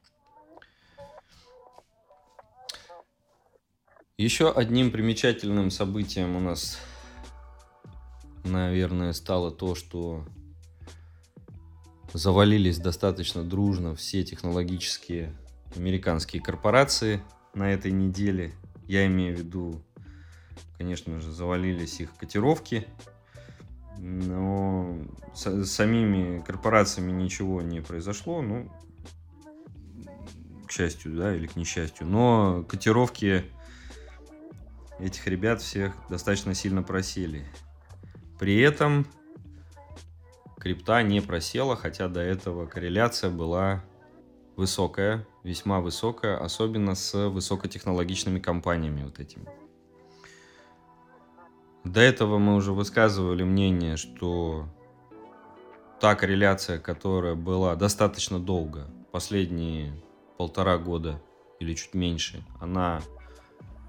Еще 4.19 4.53
одним 4.53 4.91
примечательным 4.91 5.71
событием 5.71 6.37
у 6.37 6.41
нас, 6.41 6.79
наверное, 8.45 9.15
стало 9.15 9.51
то, 9.51 9.75
что 9.75 10.27
завалились 12.13 12.77
достаточно 12.77 13.43
дружно 13.43 13.97
все 13.97 14.23
технологические 14.23 15.35
американские 15.75 16.43
корпорации 16.43 17.23
на 17.55 17.73
этой 17.73 17.91
неделе. 17.91 18.55
Я 18.87 19.07
имею 19.07 19.35
в 19.35 19.39
виду, 19.39 19.83
конечно 20.79 21.21
же, 21.21 21.33
завалились 21.33 22.01
их 22.01 22.15
котировки, 22.17 22.87
но 23.99 24.99
с 25.35 25.67
самими 25.67 26.41
корпорациями 26.41 27.13
ничего 27.13 27.63
не 27.63 27.81
произошло, 27.81 28.43
ну, 28.43 28.71
к 30.67 30.73
счастью, 30.73 31.17
да, 31.17 31.35
или 31.35 31.47
к 31.47 31.57
несчастью. 31.57 32.07
Но 32.07 32.65
котировки 32.65 33.45
этих 34.99 35.27
ребят 35.27 35.63
всех 35.63 35.95
достаточно 36.09 36.55
сильно 36.55 36.83
просели. 36.83 37.47
При 38.39 38.61
этом 38.61 39.07
крипта 40.59 41.03
не 41.03 41.21
просела, 41.21 41.77
хотя 41.77 42.09
до 42.09 42.21
этого 42.21 42.67
корреляция 42.67 43.31
была 43.31 43.85
высокая, 44.57 45.27
весьма 45.45 45.81
высокая, 45.81 46.37
особенно 46.37 46.95
с 46.95 47.29
высокотехнологичными 47.29 48.41
компаниями 48.41 49.05
вот 49.05 49.21
этими. 49.21 49.47
До 51.87 52.01
этого 52.01 52.39
мы 52.39 52.57
уже 52.57 52.73
высказывали 52.73 53.45
мнение, 53.45 53.97
что 53.97 54.69
та 56.01 56.17
корреляция, 56.17 56.81
которая 56.81 57.37
была 57.37 57.77
достаточно 57.77 58.41
долго, 58.41 58.89
последние 59.13 59.93
полтора 60.37 60.79
года 60.79 61.23
или 61.61 61.75
чуть 61.75 61.95
меньше, 61.95 62.45
она 62.61 63.03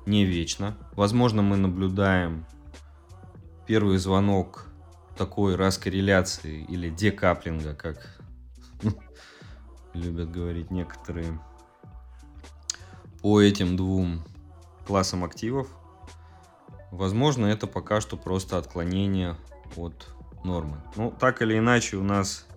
не 0.06 0.26
вечна. 0.26 0.78
Возможно, 0.94 1.42
мы 1.42 1.58
наблюдаем 1.58 2.46
первый 3.66 3.98
звонок 3.98 4.68
такой 5.18 5.56
раскорреляции 5.56 6.64
или 6.70 6.92
декаплинга, 6.92 7.74
как 7.74 8.22
любят 9.96 10.30
говорить 10.30 10.70
некоторые, 10.70 11.42
по 13.24 13.42
этим 13.42 13.76
двум 13.76 14.24
классам 14.86 15.24
активов. 15.24 15.68
Возможно, 16.92 17.46
это 17.46 17.68
пока 17.68 18.02
что 18.02 18.18
просто 18.18 18.58
отклонение 18.58 19.36
от 19.76 20.08
нормы. 20.44 20.82
Ну, 20.96 21.12
так 21.12 21.42
или 21.42 21.58
иначе, 21.58 21.98
у 21.98 22.04
нас 22.04 22.48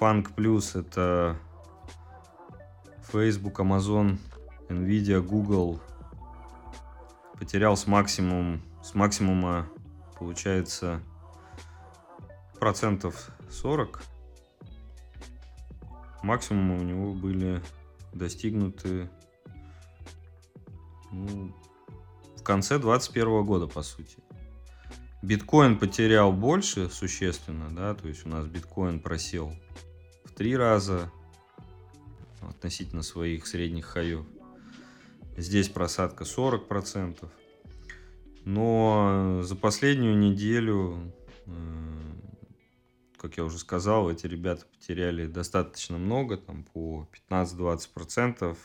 Funk 0.00 0.34
Plus 0.34 0.78
это 0.78 1.36
Facebook, 3.12 3.60
Amazon, 3.60 4.18
Nvidia, 4.68 5.20
Google 5.20 5.80
потерял 7.38 7.76
с 7.76 7.86
максимум, 7.86 8.62
с 8.82 8.94
максимума, 8.94 9.68
получается, 10.18 11.00
процентов 12.58 13.30
40. 13.50 14.02
Максимумы 16.22 16.78
у 16.78 16.82
него 16.82 17.14
были 17.14 17.62
достигнуты 18.12 19.08
ну, 21.10 21.54
в 22.38 22.42
конце 22.42 22.78
2021 22.78 23.44
года, 23.44 23.66
по 23.66 23.82
сути. 23.82 24.18
Биткоин 25.22 25.78
потерял 25.78 26.32
больше 26.32 26.88
существенно, 26.88 27.68
да, 27.70 27.94
то 27.94 28.06
есть 28.06 28.24
у 28.24 28.28
нас 28.28 28.46
биткоин 28.46 29.00
просел 29.00 29.52
в 30.24 30.32
три 30.32 30.56
раза 30.56 31.10
относительно 32.40 33.02
своих 33.02 33.46
средних 33.46 33.86
хаев. 33.86 34.24
Здесь 35.36 35.68
просадка 35.68 36.24
40%. 36.24 37.28
Но 38.44 39.40
за 39.42 39.56
последнюю 39.56 40.16
неделю, 40.16 41.12
э, 41.46 41.50
как 43.16 43.36
я 43.36 43.44
уже 43.44 43.58
сказал, 43.58 44.10
эти 44.10 44.26
ребята 44.26 44.64
потеряли 44.66 45.26
достаточно 45.26 45.98
много, 45.98 46.36
там 46.38 46.64
по 46.64 47.08
15-20%. 47.30 48.56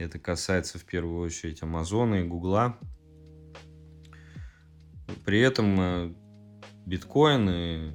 Это 0.00 0.18
касается 0.18 0.78
в 0.78 0.84
первую 0.84 1.20
очередь 1.20 1.62
Амазона 1.62 2.16
и 2.16 2.24
Гугла. 2.24 2.78
При 5.26 5.40
этом 5.40 5.78
э, 5.78 6.14
биткоин 6.86 7.50
и 7.50 7.92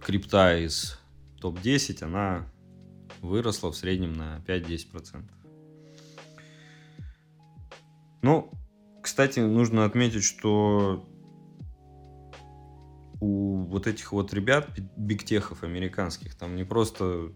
крипта 0.00 0.58
из 0.58 0.98
топ-10, 1.38 2.04
она 2.04 2.50
выросла 3.20 3.72
в 3.72 3.76
среднем 3.76 4.14
на 4.14 4.42
5-10%. 4.46 5.30
Ну, 8.22 8.50
кстати, 9.02 9.40
нужно 9.40 9.84
отметить, 9.84 10.24
что 10.24 11.06
у 13.20 13.64
вот 13.64 13.86
этих 13.86 14.12
вот 14.12 14.32
ребят, 14.32 14.70
бигтехов 14.96 15.62
американских, 15.62 16.34
там 16.34 16.56
не 16.56 16.64
просто 16.64 17.32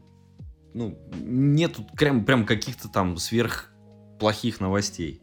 ну, 0.77 0.99
нету 1.23 1.87
прям, 1.97 2.27
прям 2.27 2.45
каких-то 2.45 2.89
там 2.89 3.17
сверх 3.17 3.71
плохих 4.21 4.61
новостей. 4.61 5.23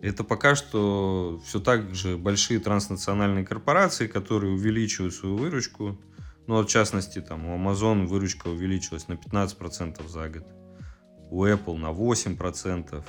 Это 0.00 0.24
пока 0.24 0.54
что 0.54 1.42
все 1.44 1.60
так 1.60 1.94
же 1.94 2.16
большие 2.16 2.58
транснациональные 2.58 3.44
корпорации, 3.44 4.06
которые 4.06 4.54
увеличивают 4.54 5.14
свою 5.14 5.36
выручку. 5.36 6.00
Ну, 6.46 6.62
в 6.62 6.66
частности, 6.66 7.20
там 7.20 7.46
у 7.46 7.58
Amazon 7.58 8.06
выручка 8.06 8.48
увеличилась 8.48 9.08
на 9.08 9.14
15% 9.14 10.08
за 10.08 10.28
год, 10.30 10.46
у 11.30 11.44
Apple 11.44 11.76
на 11.76 11.90
8%. 11.92 13.04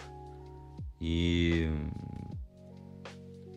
И 0.99 1.71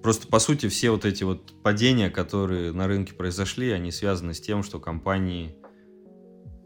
просто, 0.00 0.28
по 0.28 0.38
сути, 0.38 0.68
все 0.68 0.90
вот 0.90 1.04
эти 1.04 1.24
вот 1.24 1.60
падения, 1.62 2.08
которые 2.08 2.72
на 2.72 2.86
рынке 2.86 3.14
произошли, 3.14 3.70
они 3.70 3.90
связаны 3.90 4.34
с 4.34 4.40
тем, 4.40 4.62
что 4.62 4.78
компании 4.78 5.57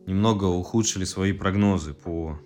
немного 0.07 0.47
ухудшили 0.47 1.05
свои 1.05 1.33
прогнозы 1.33 1.95
по 1.95 2.39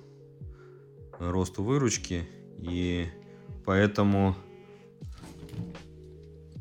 росту 1.19 1.63
выручки, 1.63 2.29
и 2.59 3.07
поэтому, 3.65 4.37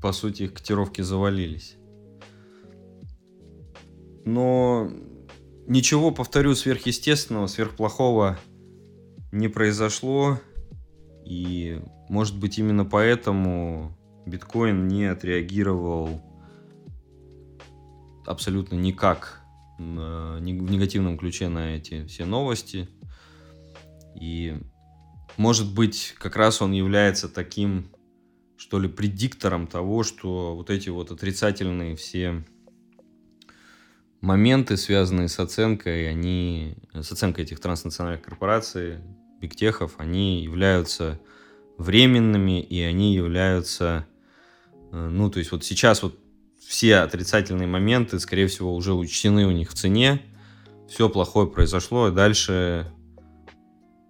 по 0.01 0.12
сути, 0.12 0.43
их 0.43 0.53
котировки 0.53 1.01
завалились. 1.01 1.77
Но 4.23 4.89
ничего, 5.67 6.12
повторю, 6.12 6.55
сверхъестественного, 6.55 7.47
сверхплохого 7.47 8.38
не 9.31 9.47
произошло, 9.47 10.39
и, 11.25 11.81
может 12.10 12.39
быть, 12.39 12.58
именно 12.58 12.86
поэтому 12.86 13.95
биткоин 14.25 14.88
не 14.88 15.05
отреагировал 15.05 16.21
абсолютно 18.25 18.75
никак 18.75 19.44
в 19.78 20.40
негативном 20.40 21.18
ключе 21.18 21.50
на 21.50 21.76
эти 21.76 22.06
все 22.06 22.26
новости. 22.26 22.88
И, 24.20 24.58
может 25.38 25.74
быть, 25.74 26.16
как 26.18 26.36
раз 26.36 26.62
он 26.62 26.72
является 26.72 27.28
таким, 27.28 27.92
что 28.58 28.80
ли, 28.80 28.88
предиктором 28.88 29.68
того, 29.68 30.04
что 30.04 30.56
вот 30.56 30.70
эти 30.70 30.90
вот 30.90 31.12
отрицательные 31.12 31.96
все 31.96 32.44
моменты, 34.22 34.78
связанные 34.78 35.28
с 35.28 35.40
оценкой, 35.40 36.10
они, 36.10 36.78
с 36.94 37.12
оценкой 37.12 37.44
этих 37.44 37.60
транснациональных 37.60 38.24
корпораций, 38.24 39.00
бигтехов, 39.40 39.96
они 39.98 40.42
являются 40.42 41.20
временными, 41.78 42.62
и 42.62 42.82
они 42.82 43.14
являются, 43.14 44.08
э, 44.92 45.10
ну, 45.10 45.30
то 45.30 45.40
есть 45.40 45.52
вот 45.52 45.64
сейчас 45.64 46.02
вот 46.02 46.18
все 46.67 46.97
отрицательные 46.97 47.67
моменты, 47.67 48.19
скорее 48.19 48.47
всего, 48.47 48.75
уже 48.75 48.93
учтены 48.93 49.45
у 49.45 49.51
них 49.51 49.71
в 49.71 49.73
цене, 49.75 50.21
все 50.89 51.10
плохое 51.10 51.47
произошло, 51.47 52.10
и 52.10 52.12
дальше 52.12 52.91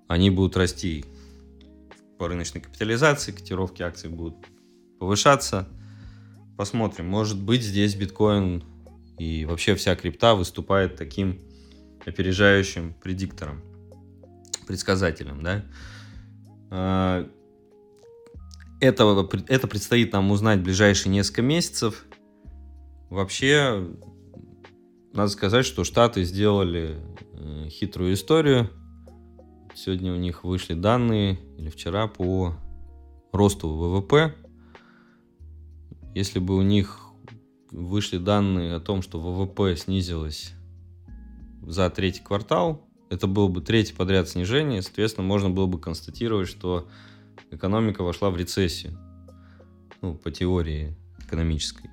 они 0.08 0.30
будут 0.30 0.56
расти 0.58 1.06
по 2.18 2.28
рыночной 2.28 2.62
капитализации, 2.62 3.32
котировки 3.32 3.82
акций 3.82 4.10
будут 4.10 4.36
повышаться. 5.00 5.68
Посмотрим, 6.58 7.08
может 7.08 7.42
быть, 7.42 7.62
здесь 7.62 7.96
биткоин 7.96 8.64
и 9.18 9.46
вообще 9.46 9.76
вся 9.76 9.96
крипта 9.96 10.36
выступает 10.36 10.96
таким 10.96 11.40
опережающим 12.06 12.94
предиктором, 12.94 13.62
предсказателем, 14.68 15.44
да. 15.44 15.66
А, 16.70 17.30
это, 18.80 19.30
это 19.48 19.68
предстоит 19.68 20.14
нам 20.14 20.32
узнать 20.32 20.60
в 20.60 20.64
ближайшие 20.64 21.12
несколько 21.12 21.42
месяцев. 21.42 22.06
Вообще, 23.10 23.88
надо 25.14 25.30
сказать, 25.30 25.66
что 25.66 25.84
Штаты 25.84 26.24
сделали 26.24 26.98
э, 27.34 27.68
хитрую 27.70 28.14
историю. 28.14 28.70
Сегодня 29.74 30.14
у 30.14 30.18
них 30.18 30.44
вышли 30.44 30.74
данные, 30.74 31.40
или 31.58 31.70
вчера, 31.70 32.08
по 32.08 32.56
росту 33.32 33.70
ВВП. 33.70 34.34
Если 36.14 36.40
бы 36.40 36.56
у 36.58 36.62
них 36.62 37.00
вышли 37.72 38.18
данные 38.18 38.76
о 38.76 38.80
том, 38.80 39.02
что 39.02 39.20
ВВП 39.20 39.76
снизилось 39.76 40.54
за 41.62 41.90
третий 41.90 42.22
квартал, 42.22 42.88
это 43.10 43.28
было 43.28 43.48
бы 43.48 43.62
третье 43.62 43.96
подряд 43.96 44.28
снижение, 44.30 44.82
соответственно, 44.82 45.28
можно 45.28 45.50
было 45.50 45.66
бы 45.68 45.80
констатировать, 45.80 46.48
что 46.48 46.88
экономика 47.52 48.04
вошла 48.04 48.30
в 48.30 48.38
рецессию. 48.38 48.98
Ну, 50.02 50.16
по 50.16 50.32
теории 50.32 50.96
экономической. 51.20 51.90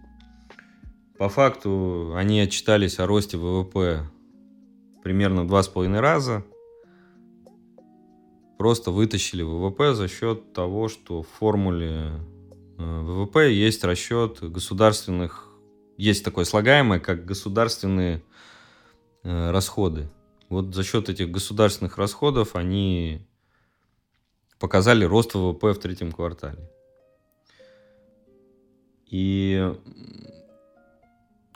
По 1.22 1.28
факту 1.28 2.14
они 2.16 2.40
отчитались 2.40 2.98
о 2.98 3.06
росте 3.06 3.38
ВВП 3.38 4.10
примерно 5.04 5.46
два 5.46 5.62
с 5.62 5.68
половиной 5.68 6.00
раза. 6.00 6.44
Просто 8.58 8.90
вытащили 8.90 9.42
ВВП 9.44 9.94
за 9.94 10.08
счет 10.08 10.52
того, 10.52 10.88
что 10.88 11.22
в 11.22 11.28
формуле 11.28 12.10
э, 12.76 13.00
ВВП 13.02 13.52
есть 13.52 13.84
расчет 13.84 14.40
государственных, 14.42 15.46
есть 15.96 16.24
такое 16.24 16.44
слагаемое, 16.44 16.98
как 16.98 17.24
государственные 17.24 18.24
э, 19.22 19.50
расходы. 19.52 20.10
Вот 20.48 20.74
за 20.74 20.82
счет 20.82 21.08
этих 21.08 21.30
государственных 21.30 21.98
расходов 21.98 22.56
они 22.56 23.24
показали 24.58 25.04
рост 25.04 25.34
ВВП 25.34 25.72
в 25.72 25.78
третьем 25.78 26.10
квартале. 26.10 26.68
И 29.06 29.72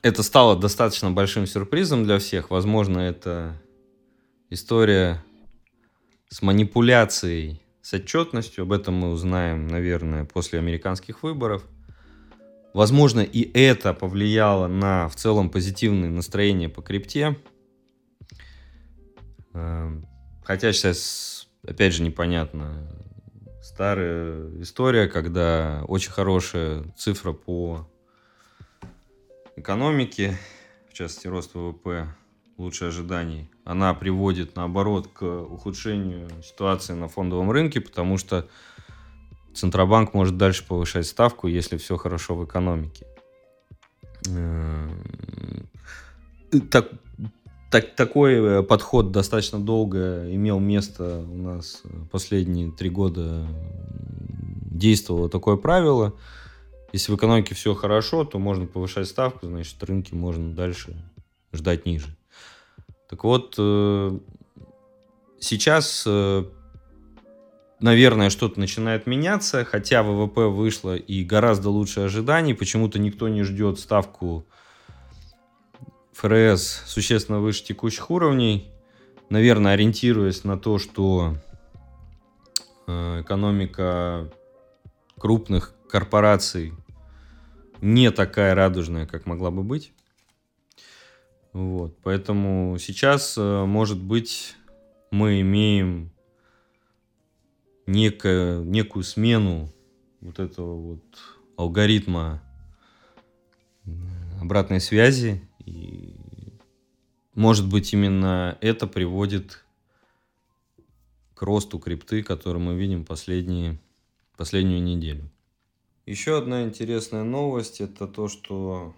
это 0.07 0.23
стало 0.23 0.57
достаточно 0.57 1.11
большим 1.11 1.49
сюрпризом 1.49 2.05
для 2.05 2.19
всех. 2.19 2.51
Возможно, 2.51 3.01
это 3.01 3.61
история 4.51 5.25
с 6.29 6.43
манипуляцией, 6.43 7.61
с 7.83 7.93
отчетностью. 7.93 8.63
Об 8.63 8.73
этом 8.73 8.95
мы 8.95 9.11
узнаем, 9.11 9.67
наверное, 9.67 10.25
после 10.25 10.61
американских 10.61 11.25
выборов. 11.25 11.65
Возможно, 12.73 13.21
и 13.21 13.51
это 13.53 13.95
повлияло 13.95 14.69
на 14.69 15.09
в 15.09 15.17
целом 15.17 15.51
позитивное 15.51 16.11
настроение 16.11 16.69
по 16.69 16.83
крипте. 16.83 17.37
Эм, 19.55 20.07
хотя 20.45 20.73
сейчас, 20.73 21.49
опять 21.67 21.95
же, 21.95 22.05
непонятно. 22.05 22.89
Старая 23.61 24.63
история, 24.63 25.09
когда 25.09 25.83
очень 25.89 26.13
хорошая 26.13 26.85
цифра 26.97 27.33
по 27.33 27.89
экономики, 29.57 30.37
в 30.89 30.93
частности 30.95 31.27
рост 31.27 31.55
ВВП, 31.55 32.15
лучше 32.59 32.87
ожиданий, 32.87 33.51
она 33.65 33.93
приводит, 33.95 34.55
наоборот, 34.57 35.09
к 35.13 35.23
ухудшению 35.25 36.29
ситуации 36.43 36.93
на 36.93 37.09
фондовом 37.09 37.51
рынке, 37.51 37.81
потому 37.81 38.19
что 38.19 38.49
Центробанк 39.55 40.15
может 40.15 40.37
дальше 40.37 40.65
повышать 40.67 41.07
ставку, 41.07 41.49
если 41.49 41.79
все 41.79 41.97
хорошо 41.97 42.35
в 42.35 42.45
экономике. 42.45 43.07
Э, 44.29 44.89
так, 46.71 46.91
так, 47.71 47.95
такой 47.95 48.35
э, 48.35 48.63
подход 48.63 49.13
достаточно 49.13 49.59
долго 49.59 50.33
имел 50.35 50.61
место 50.61 51.25
у 51.29 51.37
нас 51.37 51.83
последние 52.11 52.71
три 52.71 52.91
года. 52.91 53.47
Действовало 54.71 55.31
такое 55.31 55.57
правило. 55.57 56.15
Если 56.97 57.13
в 57.13 57.17
экономике 57.17 57.55
все 57.55 57.75
хорошо, 57.75 58.25
то 58.25 58.39
можно 58.39 58.65
повышать 58.65 59.07
ставку, 59.07 59.49
значит, 59.49 59.83
рынки 59.83 60.15
можно 60.15 60.55
дальше 60.55 60.97
ждать 61.53 61.85
ниже. 61.85 62.17
Так 63.11 63.23
вот, 63.23 63.55
э, 63.59 64.19
сейчас 65.39 66.07
наверное, 67.81 68.31
что-то 68.31 68.59
начинает 68.59 69.07
меняться, 69.07 69.63
хотя 69.67 70.03
ВВП 70.03 70.47
вышло 70.47 70.97
и 70.97 71.23
гораздо 71.23 71.69
лучше 71.69 72.01
ожиданий. 72.01 72.55
Почему-то 72.55 72.99
никто 72.99 73.29
не 73.29 73.43
ждет 73.43 73.79
ставку 73.79 74.47
ФРС 76.15 76.85
существенно 76.87 77.41
выше 77.41 77.63
текущих 77.63 78.11
уровней. 78.11 78.71
Наверное, 79.29 79.75
ориентируясь 79.75 80.45
на 80.45 80.59
то, 80.59 80.79
что 80.79 81.37
э, 82.87 83.21
экономика 83.21 84.33
крупных 85.19 85.75
корпораций 85.91 86.73
не 87.81 88.11
такая 88.11 88.55
радужная, 88.55 89.07
как 89.07 89.27
могла 89.27 89.51
бы 89.51 89.63
быть. 89.63 89.93
Вот, 91.53 91.97
поэтому 92.03 92.77
сейчас, 92.79 93.37
э, 93.39 93.65
может 93.65 93.99
быть, 93.99 94.57
мы 95.11 95.41
имеем 95.41 96.11
некое, 97.87 98.59
некую 98.63 99.05
смену 99.05 99.73
вот 100.21 100.39
этого 100.39 100.75
вот 100.75 101.05
алгоритма 101.57 102.43
обратной 104.41 104.81
связи. 104.81 105.41
И, 105.65 106.15
может 107.35 107.69
быть, 107.69 107.93
именно 107.93 108.59
это 108.61 108.87
приводит 108.87 109.65
к 111.35 111.43
росту 111.43 111.79
крипты, 111.79 112.23
который 112.23 112.61
мы 112.61 112.75
видим 112.77 113.05
последние, 113.05 113.79
последнюю 114.37 114.83
неделю. 114.83 115.31
Еще 116.07 116.39
одна 116.39 116.63
интересная 116.63 117.25
новость– 117.25 117.81
это 117.81 118.07
то, 118.07 118.29
что 118.29 118.95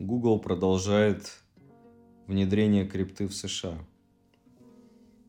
Google 0.00 0.40
продолжает 0.40 1.38
внедрение 2.26 2.84
крипты 2.84 3.28
в 3.28 3.32
США. 3.32 3.78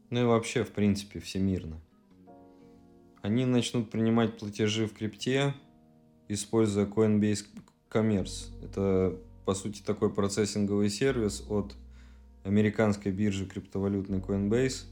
Ну 0.09 0.21
и 0.21 0.23
вообще, 0.23 0.63
в 0.63 0.71
принципе, 0.71 1.19
всемирно. 1.19 1.79
Они 3.21 3.45
начнут 3.45 3.91
принимать 3.91 4.39
платежи 4.39 4.87
в 4.87 4.93
крипте, 4.95 5.53
используя 6.29 6.87
Coinbase 6.87 7.45
Commerce. 7.91 8.47
Это, 8.63 9.19
по 9.45 9.53
сути, 9.53 9.83
такой 9.83 10.11
процессинговый 10.11 10.89
сервис 10.89 11.45
от 11.47 11.75
американской 12.43 13.11
биржи 13.11 13.45
криптовалютной 13.45 14.17
Coinbase, 14.17 14.85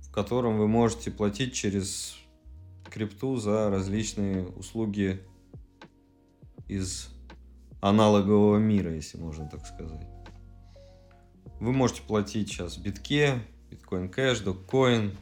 в 0.00 0.10
котором 0.10 0.56
вы 0.56 0.68
можете 0.68 1.10
платить 1.10 1.52
через 1.52 2.16
крипту 2.90 3.36
за 3.36 3.70
различные 3.70 4.46
услуги 4.46 5.20
из 6.68 7.08
аналогового 7.80 8.58
мира, 8.58 8.94
если 8.94 9.18
можно 9.18 9.48
так 9.48 9.66
сказать. 9.66 10.06
Вы 11.60 11.72
можете 11.72 12.02
платить 12.02 12.48
сейчас 12.48 12.76
в 12.76 12.82
битке, 12.82 13.40
биткоин 13.70 14.08
кэш, 14.08 14.40
доккоин, 14.40 15.16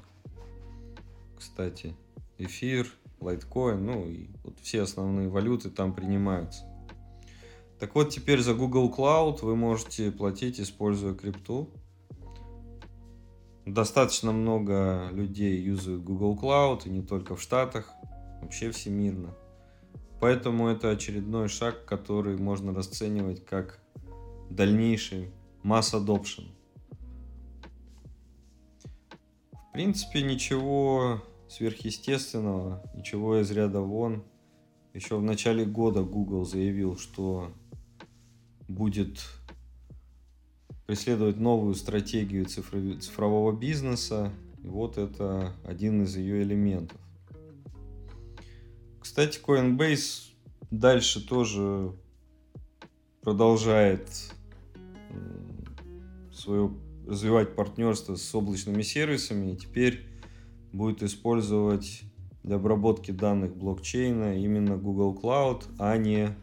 кстати, 1.37 1.97
эфир, 2.39 2.87
лайткоин, 3.21 3.85
ну 3.85 4.07
и 4.07 4.29
вот 4.45 4.59
все 4.61 4.83
основные 4.83 5.29
валюты 5.29 5.71
там 5.71 5.95
принимаются. 5.95 6.65
Так 7.79 7.95
вот, 7.97 8.11
теперь 8.11 8.41
за 8.41 8.55
Google 8.55 8.95
Cloud 8.97 9.41
вы 9.43 9.57
можете 9.57 10.13
платить, 10.13 10.61
используя 10.61 11.15
крипту. 11.15 11.69
Достаточно 13.67 14.33
много 14.33 15.09
людей 15.13 15.61
юзают 15.63 16.03
Google 16.03 16.37
Cloud, 16.37 16.83
и 16.87 16.91
не 16.91 17.03
только 17.03 17.37
в 17.37 17.43
Штатах, 17.43 17.93
вообще 18.41 18.71
всемирно. 18.73 19.35
Поэтому 20.21 20.69
это 20.69 20.91
очередной 20.91 21.49
шаг, 21.49 21.85
который 21.85 22.37
можно 22.37 22.75
расценивать 22.75 23.45
как 23.45 23.81
дальнейший 24.51 25.31
масс 25.63 25.95
adoption. 25.95 26.47
В 29.53 29.73
принципе, 29.73 30.23
ничего 30.23 31.23
сверхъестественного, 31.49 32.83
ничего 32.95 33.41
из 33.41 33.51
ряда 33.51 33.81
вон. 33.81 34.25
Еще 34.93 35.17
в 35.17 35.23
начале 35.23 35.65
года 35.65 36.03
Google 36.03 36.45
заявил, 36.45 36.99
что 36.99 37.53
будет 38.69 39.19
преследовать 40.93 41.41
новую 41.41 41.75
стратегию 41.75 42.45
цифрового 42.45 43.51
бизнеса. 43.51 44.31
И 44.63 44.69
вот 44.69 44.99
это 44.99 45.55
один 45.65 46.03
из 46.03 46.19
ее 46.19 46.43
элементов. 46.43 47.01
Кстати, 49.01 49.41
Coinbase 49.43 50.35
дальше 50.71 51.27
тоже 51.27 51.95
продолжает 53.23 54.07
свое 56.31 56.75
развивать 57.07 57.57
партнерство 57.57 58.17
с 58.17 58.35
облачными 58.35 58.83
сервисами. 58.83 59.53
И 59.53 59.57
теперь 59.57 60.07
будет 60.75 61.03
использовать 61.03 62.03
для 62.43 62.57
обработки 62.57 63.13
данных 63.13 63.57
блокчейна 63.57 64.39
именно 64.39 64.77
Google 64.77 65.19
Cloud, 65.19 65.65
а 65.79 65.97
не 65.97 66.37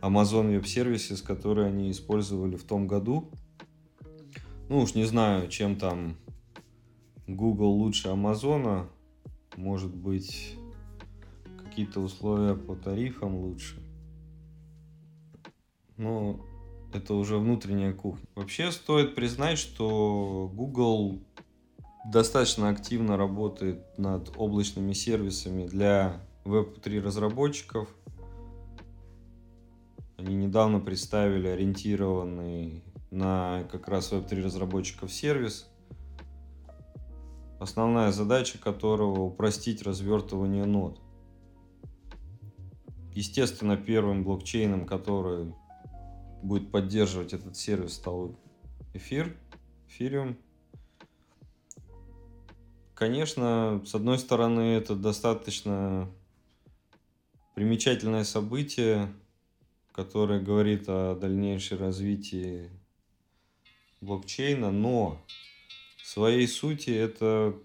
Amazon 0.00 0.58
Web 0.58 0.62
Services, 0.62 1.22
которые 1.22 1.66
они 1.66 1.90
использовали 1.90 2.56
в 2.56 2.64
том 2.64 2.86
году. 2.86 3.30
Ну 4.68 4.80
уж 4.80 4.94
не 4.94 5.04
знаю, 5.04 5.48
чем 5.48 5.76
там 5.76 6.16
Google 7.26 7.70
лучше 7.72 8.08
Амазона. 8.08 8.88
Может 9.56 9.94
быть, 9.94 10.56
какие-то 11.62 12.00
условия 12.00 12.54
по 12.54 12.74
тарифам 12.74 13.36
лучше. 13.36 13.82
Но 15.96 16.40
это 16.92 17.14
уже 17.14 17.38
внутренняя 17.38 17.92
кухня. 17.92 18.26
Вообще 18.34 18.72
стоит 18.72 19.14
признать, 19.14 19.58
что 19.58 20.50
Google 20.54 21.20
достаточно 22.04 22.68
активно 22.68 23.16
работает 23.16 23.98
над 23.98 24.32
облачными 24.36 24.92
сервисами 24.92 25.66
для 25.66 26.20
Web3 26.44 27.00
разработчиков. 27.00 27.88
Они 30.16 30.34
недавно 30.34 30.80
представили 30.80 31.48
ориентированный 31.48 32.82
на 33.12 33.64
как 33.70 33.88
раз 33.88 34.10
Web3 34.10 34.42
разработчиков 34.42 35.12
сервис, 35.12 35.70
основная 37.60 38.10
задача 38.10 38.58
которого 38.58 39.20
упростить 39.20 39.82
развертывание 39.82 40.64
нод. 40.64 40.98
Естественно, 43.14 43.76
первым 43.76 44.24
блокчейном, 44.24 44.86
который 44.86 45.54
будет 46.42 46.72
поддерживать 46.72 47.34
этот 47.34 47.54
сервис, 47.54 47.92
стал 47.92 48.34
эфир, 48.94 49.36
эфириум. 49.88 50.38
Конечно, 52.94 53.82
с 53.84 53.94
одной 53.94 54.18
стороны, 54.18 54.74
это 54.76 54.96
достаточно 54.96 56.10
примечательное 57.54 58.24
событие, 58.24 59.12
которое 59.92 60.40
говорит 60.40 60.84
о 60.88 61.14
дальнейшем 61.14 61.78
развитии 61.80 62.70
блокчейна, 64.02 64.70
но 64.70 65.24
в 66.02 66.06
своей 66.06 66.46
сути 66.46 66.90
это 66.90 67.56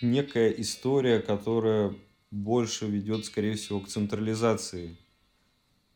некая 0.00 0.50
история, 0.50 1.20
которая 1.20 1.94
больше 2.30 2.86
ведет, 2.86 3.26
скорее 3.26 3.54
всего, 3.56 3.80
к 3.80 3.88
централизации, 3.88 4.96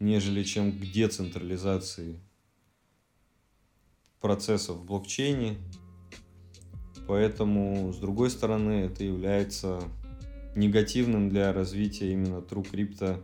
нежели 0.00 0.42
чем 0.42 0.72
к 0.72 0.80
децентрализации 0.80 2.20
процессов 4.20 4.78
в 4.78 4.84
блокчейне. 4.84 5.56
Поэтому, 7.06 7.92
с 7.92 7.98
другой 7.98 8.30
стороны, 8.30 8.84
это 8.84 9.02
является 9.02 9.82
негативным 10.54 11.30
для 11.30 11.52
развития 11.52 12.12
именно 12.12 12.38
True 12.38 12.68
Crypto 12.70 13.22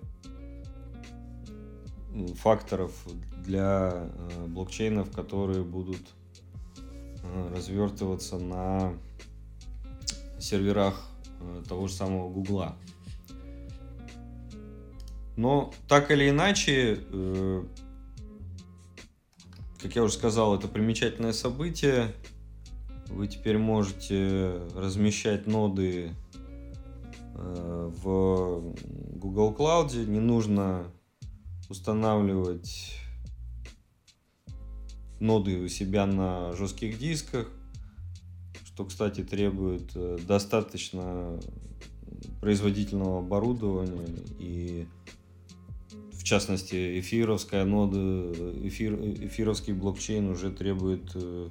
факторов 2.36 2.92
для 3.44 3.92
э, 3.92 4.46
блокчейнов, 4.46 5.10
которые 5.10 5.64
будут 5.64 6.00
э, 7.22 7.54
развертываться 7.54 8.38
на 8.38 8.94
серверах 10.38 11.08
э, 11.40 11.62
того 11.68 11.88
же 11.88 11.94
самого 11.94 12.30
Гугла. 12.30 12.76
Но 15.36 15.72
так 15.88 16.12
или 16.12 16.30
иначе, 16.30 17.00
как 19.82 19.96
я 19.96 20.04
уже 20.04 20.14
сказал, 20.14 20.54
это 20.56 20.68
примечательное 20.68 21.32
событие. 21.32 22.14
Вы 23.08 23.26
теперь 23.26 23.58
можете 23.58 24.62
размещать 24.76 25.48
ноды 25.48 26.12
в 27.34 28.76
Google 29.16 29.56
Cloud. 29.58 30.06
Не 30.06 30.20
нужно 30.20 30.86
устанавливать 31.74 32.94
ноды 35.18 35.58
у 35.58 35.66
себя 35.66 36.06
на 36.06 36.52
жестких 36.52 37.00
дисках, 37.00 37.50
что, 38.64 38.84
кстати, 38.84 39.24
требует 39.24 39.90
э, 39.96 40.18
достаточно 40.24 41.36
производительного 42.40 43.18
оборудования 43.18 44.06
и 44.38 44.86
в 46.12 46.22
частности 46.22 47.00
эфировская 47.00 47.64
нода 47.64 48.30
эфир, 48.68 48.94
эфировский 48.94 49.72
блокчейн 49.72 50.28
уже 50.28 50.52
требует 50.52 51.10
э, 51.16 51.48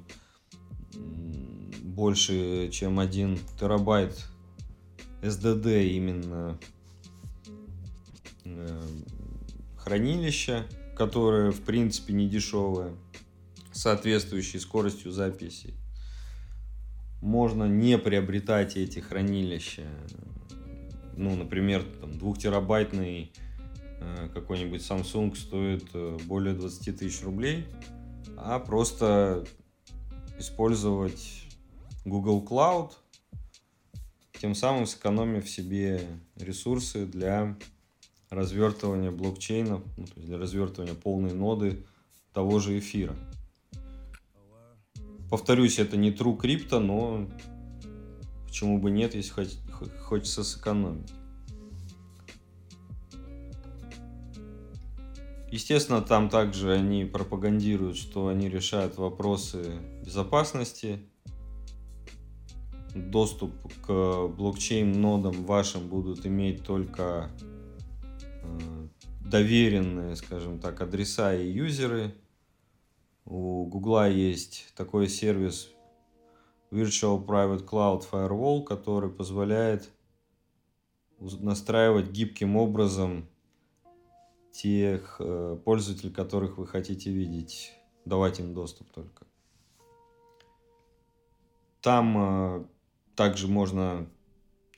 больше 1.82 2.70
чем 2.70 2.98
один 2.98 3.38
терабайт 3.60 4.26
SDD 5.20 5.86
именно 5.88 6.58
хранилища 9.84 10.66
которое 10.94 11.50
в 11.50 11.60
принципе 11.60 12.12
не 12.12 12.28
дешевое 12.28 12.94
соответствующей 13.72 14.60
скоростью 14.60 15.10
записи. 15.10 15.74
Можно 17.20 17.64
не 17.64 17.98
приобретать 17.98 18.76
эти 18.76 19.00
хранилища. 19.00 19.86
Ну, 21.16 21.34
например, 21.34 21.82
там, 22.00 22.16
двухтерабайтный 22.18 23.32
э, 24.00 24.28
какой-нибудь 24.32 24.80
Samsung 24.80 25.34
стоит 25.34 25.88
э, 25.94 26.18
более 26.24 26.54
20 26.54 26.98
тысяч 26.98 27.22
рублей, 27.22 27.66
а 28.36 28.58
просто 28.58 29.44
использовать 30.38 31.46
Google 32.04 32.44
Cloud, 32.44 32.92
тем 34.40 34.54
самым 34.54 34.86
сэкономив 34.86 35.48
себе 35.48 36.02
ресурсы 36.36 37.06
для 37.06 37.56
развертывания 38.34 39.10
блокчейнов, 39.10 39.82
ну, 39.96 40.04
то 40.06 40.12
есть 40.16 40.26
для 40.26 40.38
развертывания 40.38 40.94
полной 40.94 41.32
ноды 41.32 41.84
того 42.32 42.58
же 42.58 42.78
эфира. 42.78 43.16
Повторюсь, 45.30 45.78
это 45.78 45.96
не 45.96 46.12
true 46.12 46.36
крипто, 46.36 46.80
но 46.80 47.28
почему 48.46 48.78
бы 48.78 48.90
нет, 48.90 49.14
если 49.14 49.32
хочется 50.02 50.44
сэкономить. 50.44 51.12
Естественно, 55.50 56.02
там 56.02 56.30
также 56.30 56.72
они 56.72 57.04
пропагандируют, 57.04 57.96
что 57.96 58.26
они 58.26 58.48
решают 58.48 58.98
вопросы 58.98 59.78
безопасности. 60.04 60.98
Доступ 62.92 63.52
к 63.80 64.28
блокчейн-нодам 64.36 65.44
вашим 65.44 65.88
будут 65.88 66.26
иметь 66.26 66.64
только 66.64 67.30
доверенные, 69.24 70.16
скажем 70.16 70.60
так, 70.60 70.80
адреса 70.80 71.34
и 71.34 71.50
юзеры. 71.50 72.14
У 73.24 73.64
Гугла 73.66 74.08
есть 74.08 74.72
такой 74.76 75.08
сервис 75.08 75.70
Virtual 76.70 77.24
Private 77.24 77.66
Cloud 77.66 78.04
Firewall, 78.10 78.62
который 78.64 79.10
позволяет 79.10 79.90
настраивать 81.18 82.10
гибким 82.10 82.56
образом 82.56 83.28
тех 84.52 85.16
э, 85.18 85.58
пользователей, 85.64 86.12
которых 86.12 86.58
вы 86.58 86.66
хотите 86.66 87.10
видеть, 87.10 87.72
давать 88.04 88.40
им 88.40 88.54
доступ 88.54 88.90
только. 88.90 89.26
Там 91.80 92.16
э, 92.18 92.64
также 93.16 93.48
можно 93.48 94.08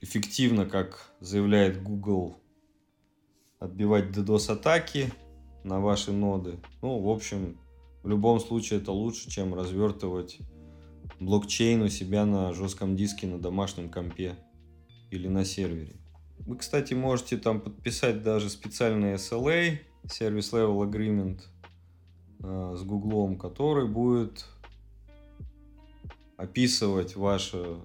эффективно, 0.01 0.67
как 0.67 1.13
заявляет 1.21 1.83
Google, 1.83 2.39
отбивать 3.59 4.17
DDoS-атаки 4.17 5.13
на 5.65 5.81
ваши 5.81 6.13
ноды. 6.13 6.59
Ну, 6.83 6.99
в 7.01 7.09
общем, 7.09 7.59
в 8.03 8.09
любом 8.09 8.41
случае 8.41 8.81
это 8.81 8.93
лучше, 8.93 9.31
чем 9.31 9.55
развертывать 9.55 10.39
блокчейн 11.21 11.83
у 11.83 11.89
себя 11.89 12.25
на 12.25 12.53
жестком 12.53 12.97
диске 12.97 13.27
на 13.27 13.39
домашнем 13.39 13.89
компе 13.89 14.37
или 15.11 15.29
на 15.29 15.45
сервере. 15.45 15.97
Вы, 16.39 16.57
кстати, 16.57 16.95
можете 16.95 17.39
там 17.39 17.61
подписать 17.61 18.23
даже 18.23 18.51
специальный 18.51 19.15
SLA, 19.15 19.79
Service 20.05 20.53
Level 20.53 20.89
Agreement, 20.89 21.41
э, 22.41 22.77
с 22.77 22.83
Гуглом, 22.83 23.39
который 23.39 23.89
будет 23.89 24.47
описывать 26.37 27.17
ваше 27.17 27.79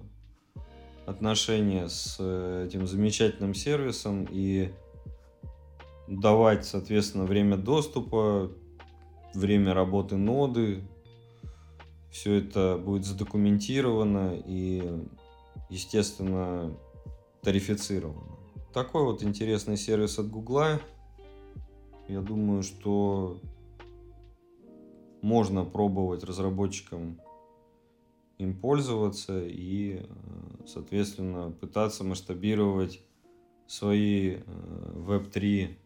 отношение 1.06 1.88
с 1.88 2.16
э, 2.20 2.66
этим 2.68 2.86
замечательным 2.86 3.54
сервисом 3.54 4.28
и 4.30 4.70
давать, 6.20 6.64
соответственно, 6.64 7.24
время 7.24 7.56
доступа, 7.56 8.50
время 9.34 9.74
работы 9.74 10.16
ноды, 10.16 10.82
все 12.10 12.34
это 12.34 12.78
будет 12.78 13.04
задокументировано 13.04 14.34
и, 14.44 14.82
естественно, 15.70 16.76
тарифицировано. 17.42 18.36
Такой 18.72 19.04
вот 19.04 19.22
интересный 19.22 19.76
сервис 19.76 20.18
от 20.18 20.28
Гугла. 20.28 20.80
Я 22.08 22.20
думаю, 22.20 22.62
что 22.62 23.40
можно 25.22 25.64
пробовать 25.64 26.24
разработчикам 26.24 27.20
им 28.38 28.58
пользоваться 28.58 29.42
и, 29.44 30.04
соответственно, 30.66 31.50
пытаться 31.52 32.04
масштабировать 32.04 33.00
свои 33.66 34.36
Web3 34.36 35.76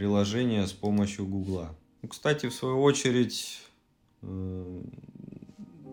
приложения 0.00 0.66
с 0.66 0.72
помощью 0.72 1.26
Гугла. 1.26 1.76
Ну, 2.00 2.08
кстати, 2.08 2.46
в 2.46 2.54
свою 2.54 2.80
очередь, 2.80 3.60
э, 4.22 4.82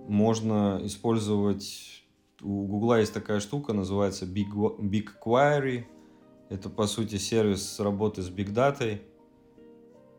можно 0.08 0.80
использовать... 0.84 2.06
У 2.42 2.68
Гугла 2.68 3.02
есть 3.02 3.14
такая 3.14 3.42
штука, 3.42 3.74
называется 3.74 4.24
Big, 4.26 4.54
Big 4.80 5.08
Query. 5.22 5.84
Это, 6.48 6.70
по 6.70 6.88
сути, 6.88 7.18
сервис 7.18 7.82
работы 7.82 8.22
с 8.22 8.30
Big 8.30 8.54
Data, 8.54 8.98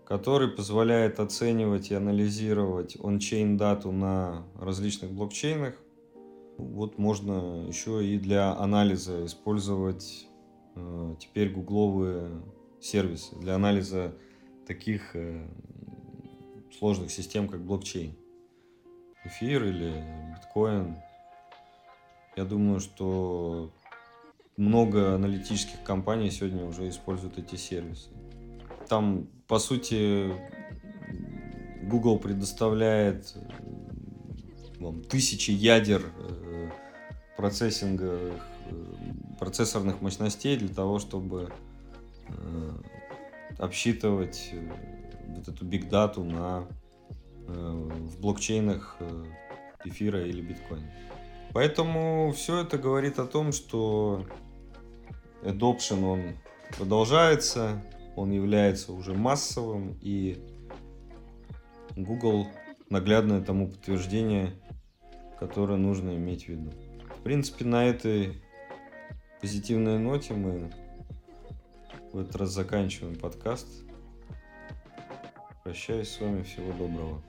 который 0.05 0.49
позволяет 0.49 1.19
оценивать 1.19 1.91
и 1.91 1.95
анализировать 1.95 2.99
он-чейн 3.01 3.57
дату 3.57 3.91
на 3.91 4.45
различных 4.61 5.13
блокчейнах. 5.13 5.73
Вот 6.59 6.99
можно 6.99 7.67
еще 7.67 8.07
и 8.07 8.19
для 8.19 8.55
анализа 8.55 9.25
использовать 9.25 10.29
э, 10.75 11.15
теперь 11.19 11.49
гугловые 11.49 12.43
сервисы 12.81 13.37
для 13.37 13.55
анализа 13.55 14.15
таких 14.67 15.15
э, 15.15 15.47
сложных 16.79 17.11
систем, 17.11 17.49
как 17.49 17.61
блокчейн 17.65 18.15
эфир 19.25 19.65
или 19.65 20.05
биткоин. 20.35 20.97
Я 22.37 22.45
думаю, 22.45 22.81
что 22.81 23.73
много 24.57 25.15
аналитических 25.15 25.83
компаний 25.83 26.31
сегодня 26.31 26.65
уже 26.65 26.89
используют 26.89 27.39
эти 27.39 27.57
сервисы. 27.57 28.11
Там, 28.89 29.29
по 29.47 29.59
сути, 29.59 30.33
Google 31.83 32.19
предоставляет 32.19 33.35
вам, 34.79 35.03
тысячи 35.03 35.51
ядер 35.51 36.03
э, 36.17 36.71
процессинга, 37.37 38.19
э, 38.67 38.85
процессорных 39.39 40.01
мощностей 40.01 40.57
для 40.57 40.75
того, 40.75 40.99
чтобы 40.99 41.51
э, 41.51 41.68
обсчитывать 43.59 44.53
вот 45.29 45.49
эту 45.49 45.65
биг 45.65 45.89
дату 45.89 46.25
на 46.25 46.67
Э, 47.49 47.53
в 47.53 48.21
блокчейнах 48.21 48.97
э, 49.01 49.25
эфира 49.85 50.27
или 50.27 50.43
биткоина. 50.43 50.93
Поэтому 51.55 52.33
все 52.37 52.61
это 52.61 52.77
говорит 52.77 53.19
о 53.19 53.27
том, 53.27 53.53
что 53.53 54.27
adoption 55.43 56.05
он 56.05 56.23
продолжается, 56.77 57.83
он 58.17 58.33
является 58.33 58.93
уже 58.93 59.15
массовым, 59.15 59.99
и 60.03 60.45
Google 61.97 62.49
наглядное 62.91 63.41
тому 63.41 63.69
подтверждение, 63.69 64.53
которое 65.41 65.79
нужно 65.79 66.11
иметь 66.17 66.45
в 66.45 66.49
виду. 66.49 66.71
В 67.19 67.23
принципе, 67.23 67.65
на 67.65 67.87
этой 67.87 68.43
позитивной 69.41 69.99
ноте 69.99 70.35
мы 70.35 70.71
в 72.13 72.19
этот 72.19 72.37
раз 72.37 72.51
заканчиваем 72.51 73.17
подкаст. 73.17 73.67
Прощаюсь 75.65 76.09
с 76.09 76.21
вами. 76.21 76.43
Всего 76.43 76.73
доброго. 76.73 77.23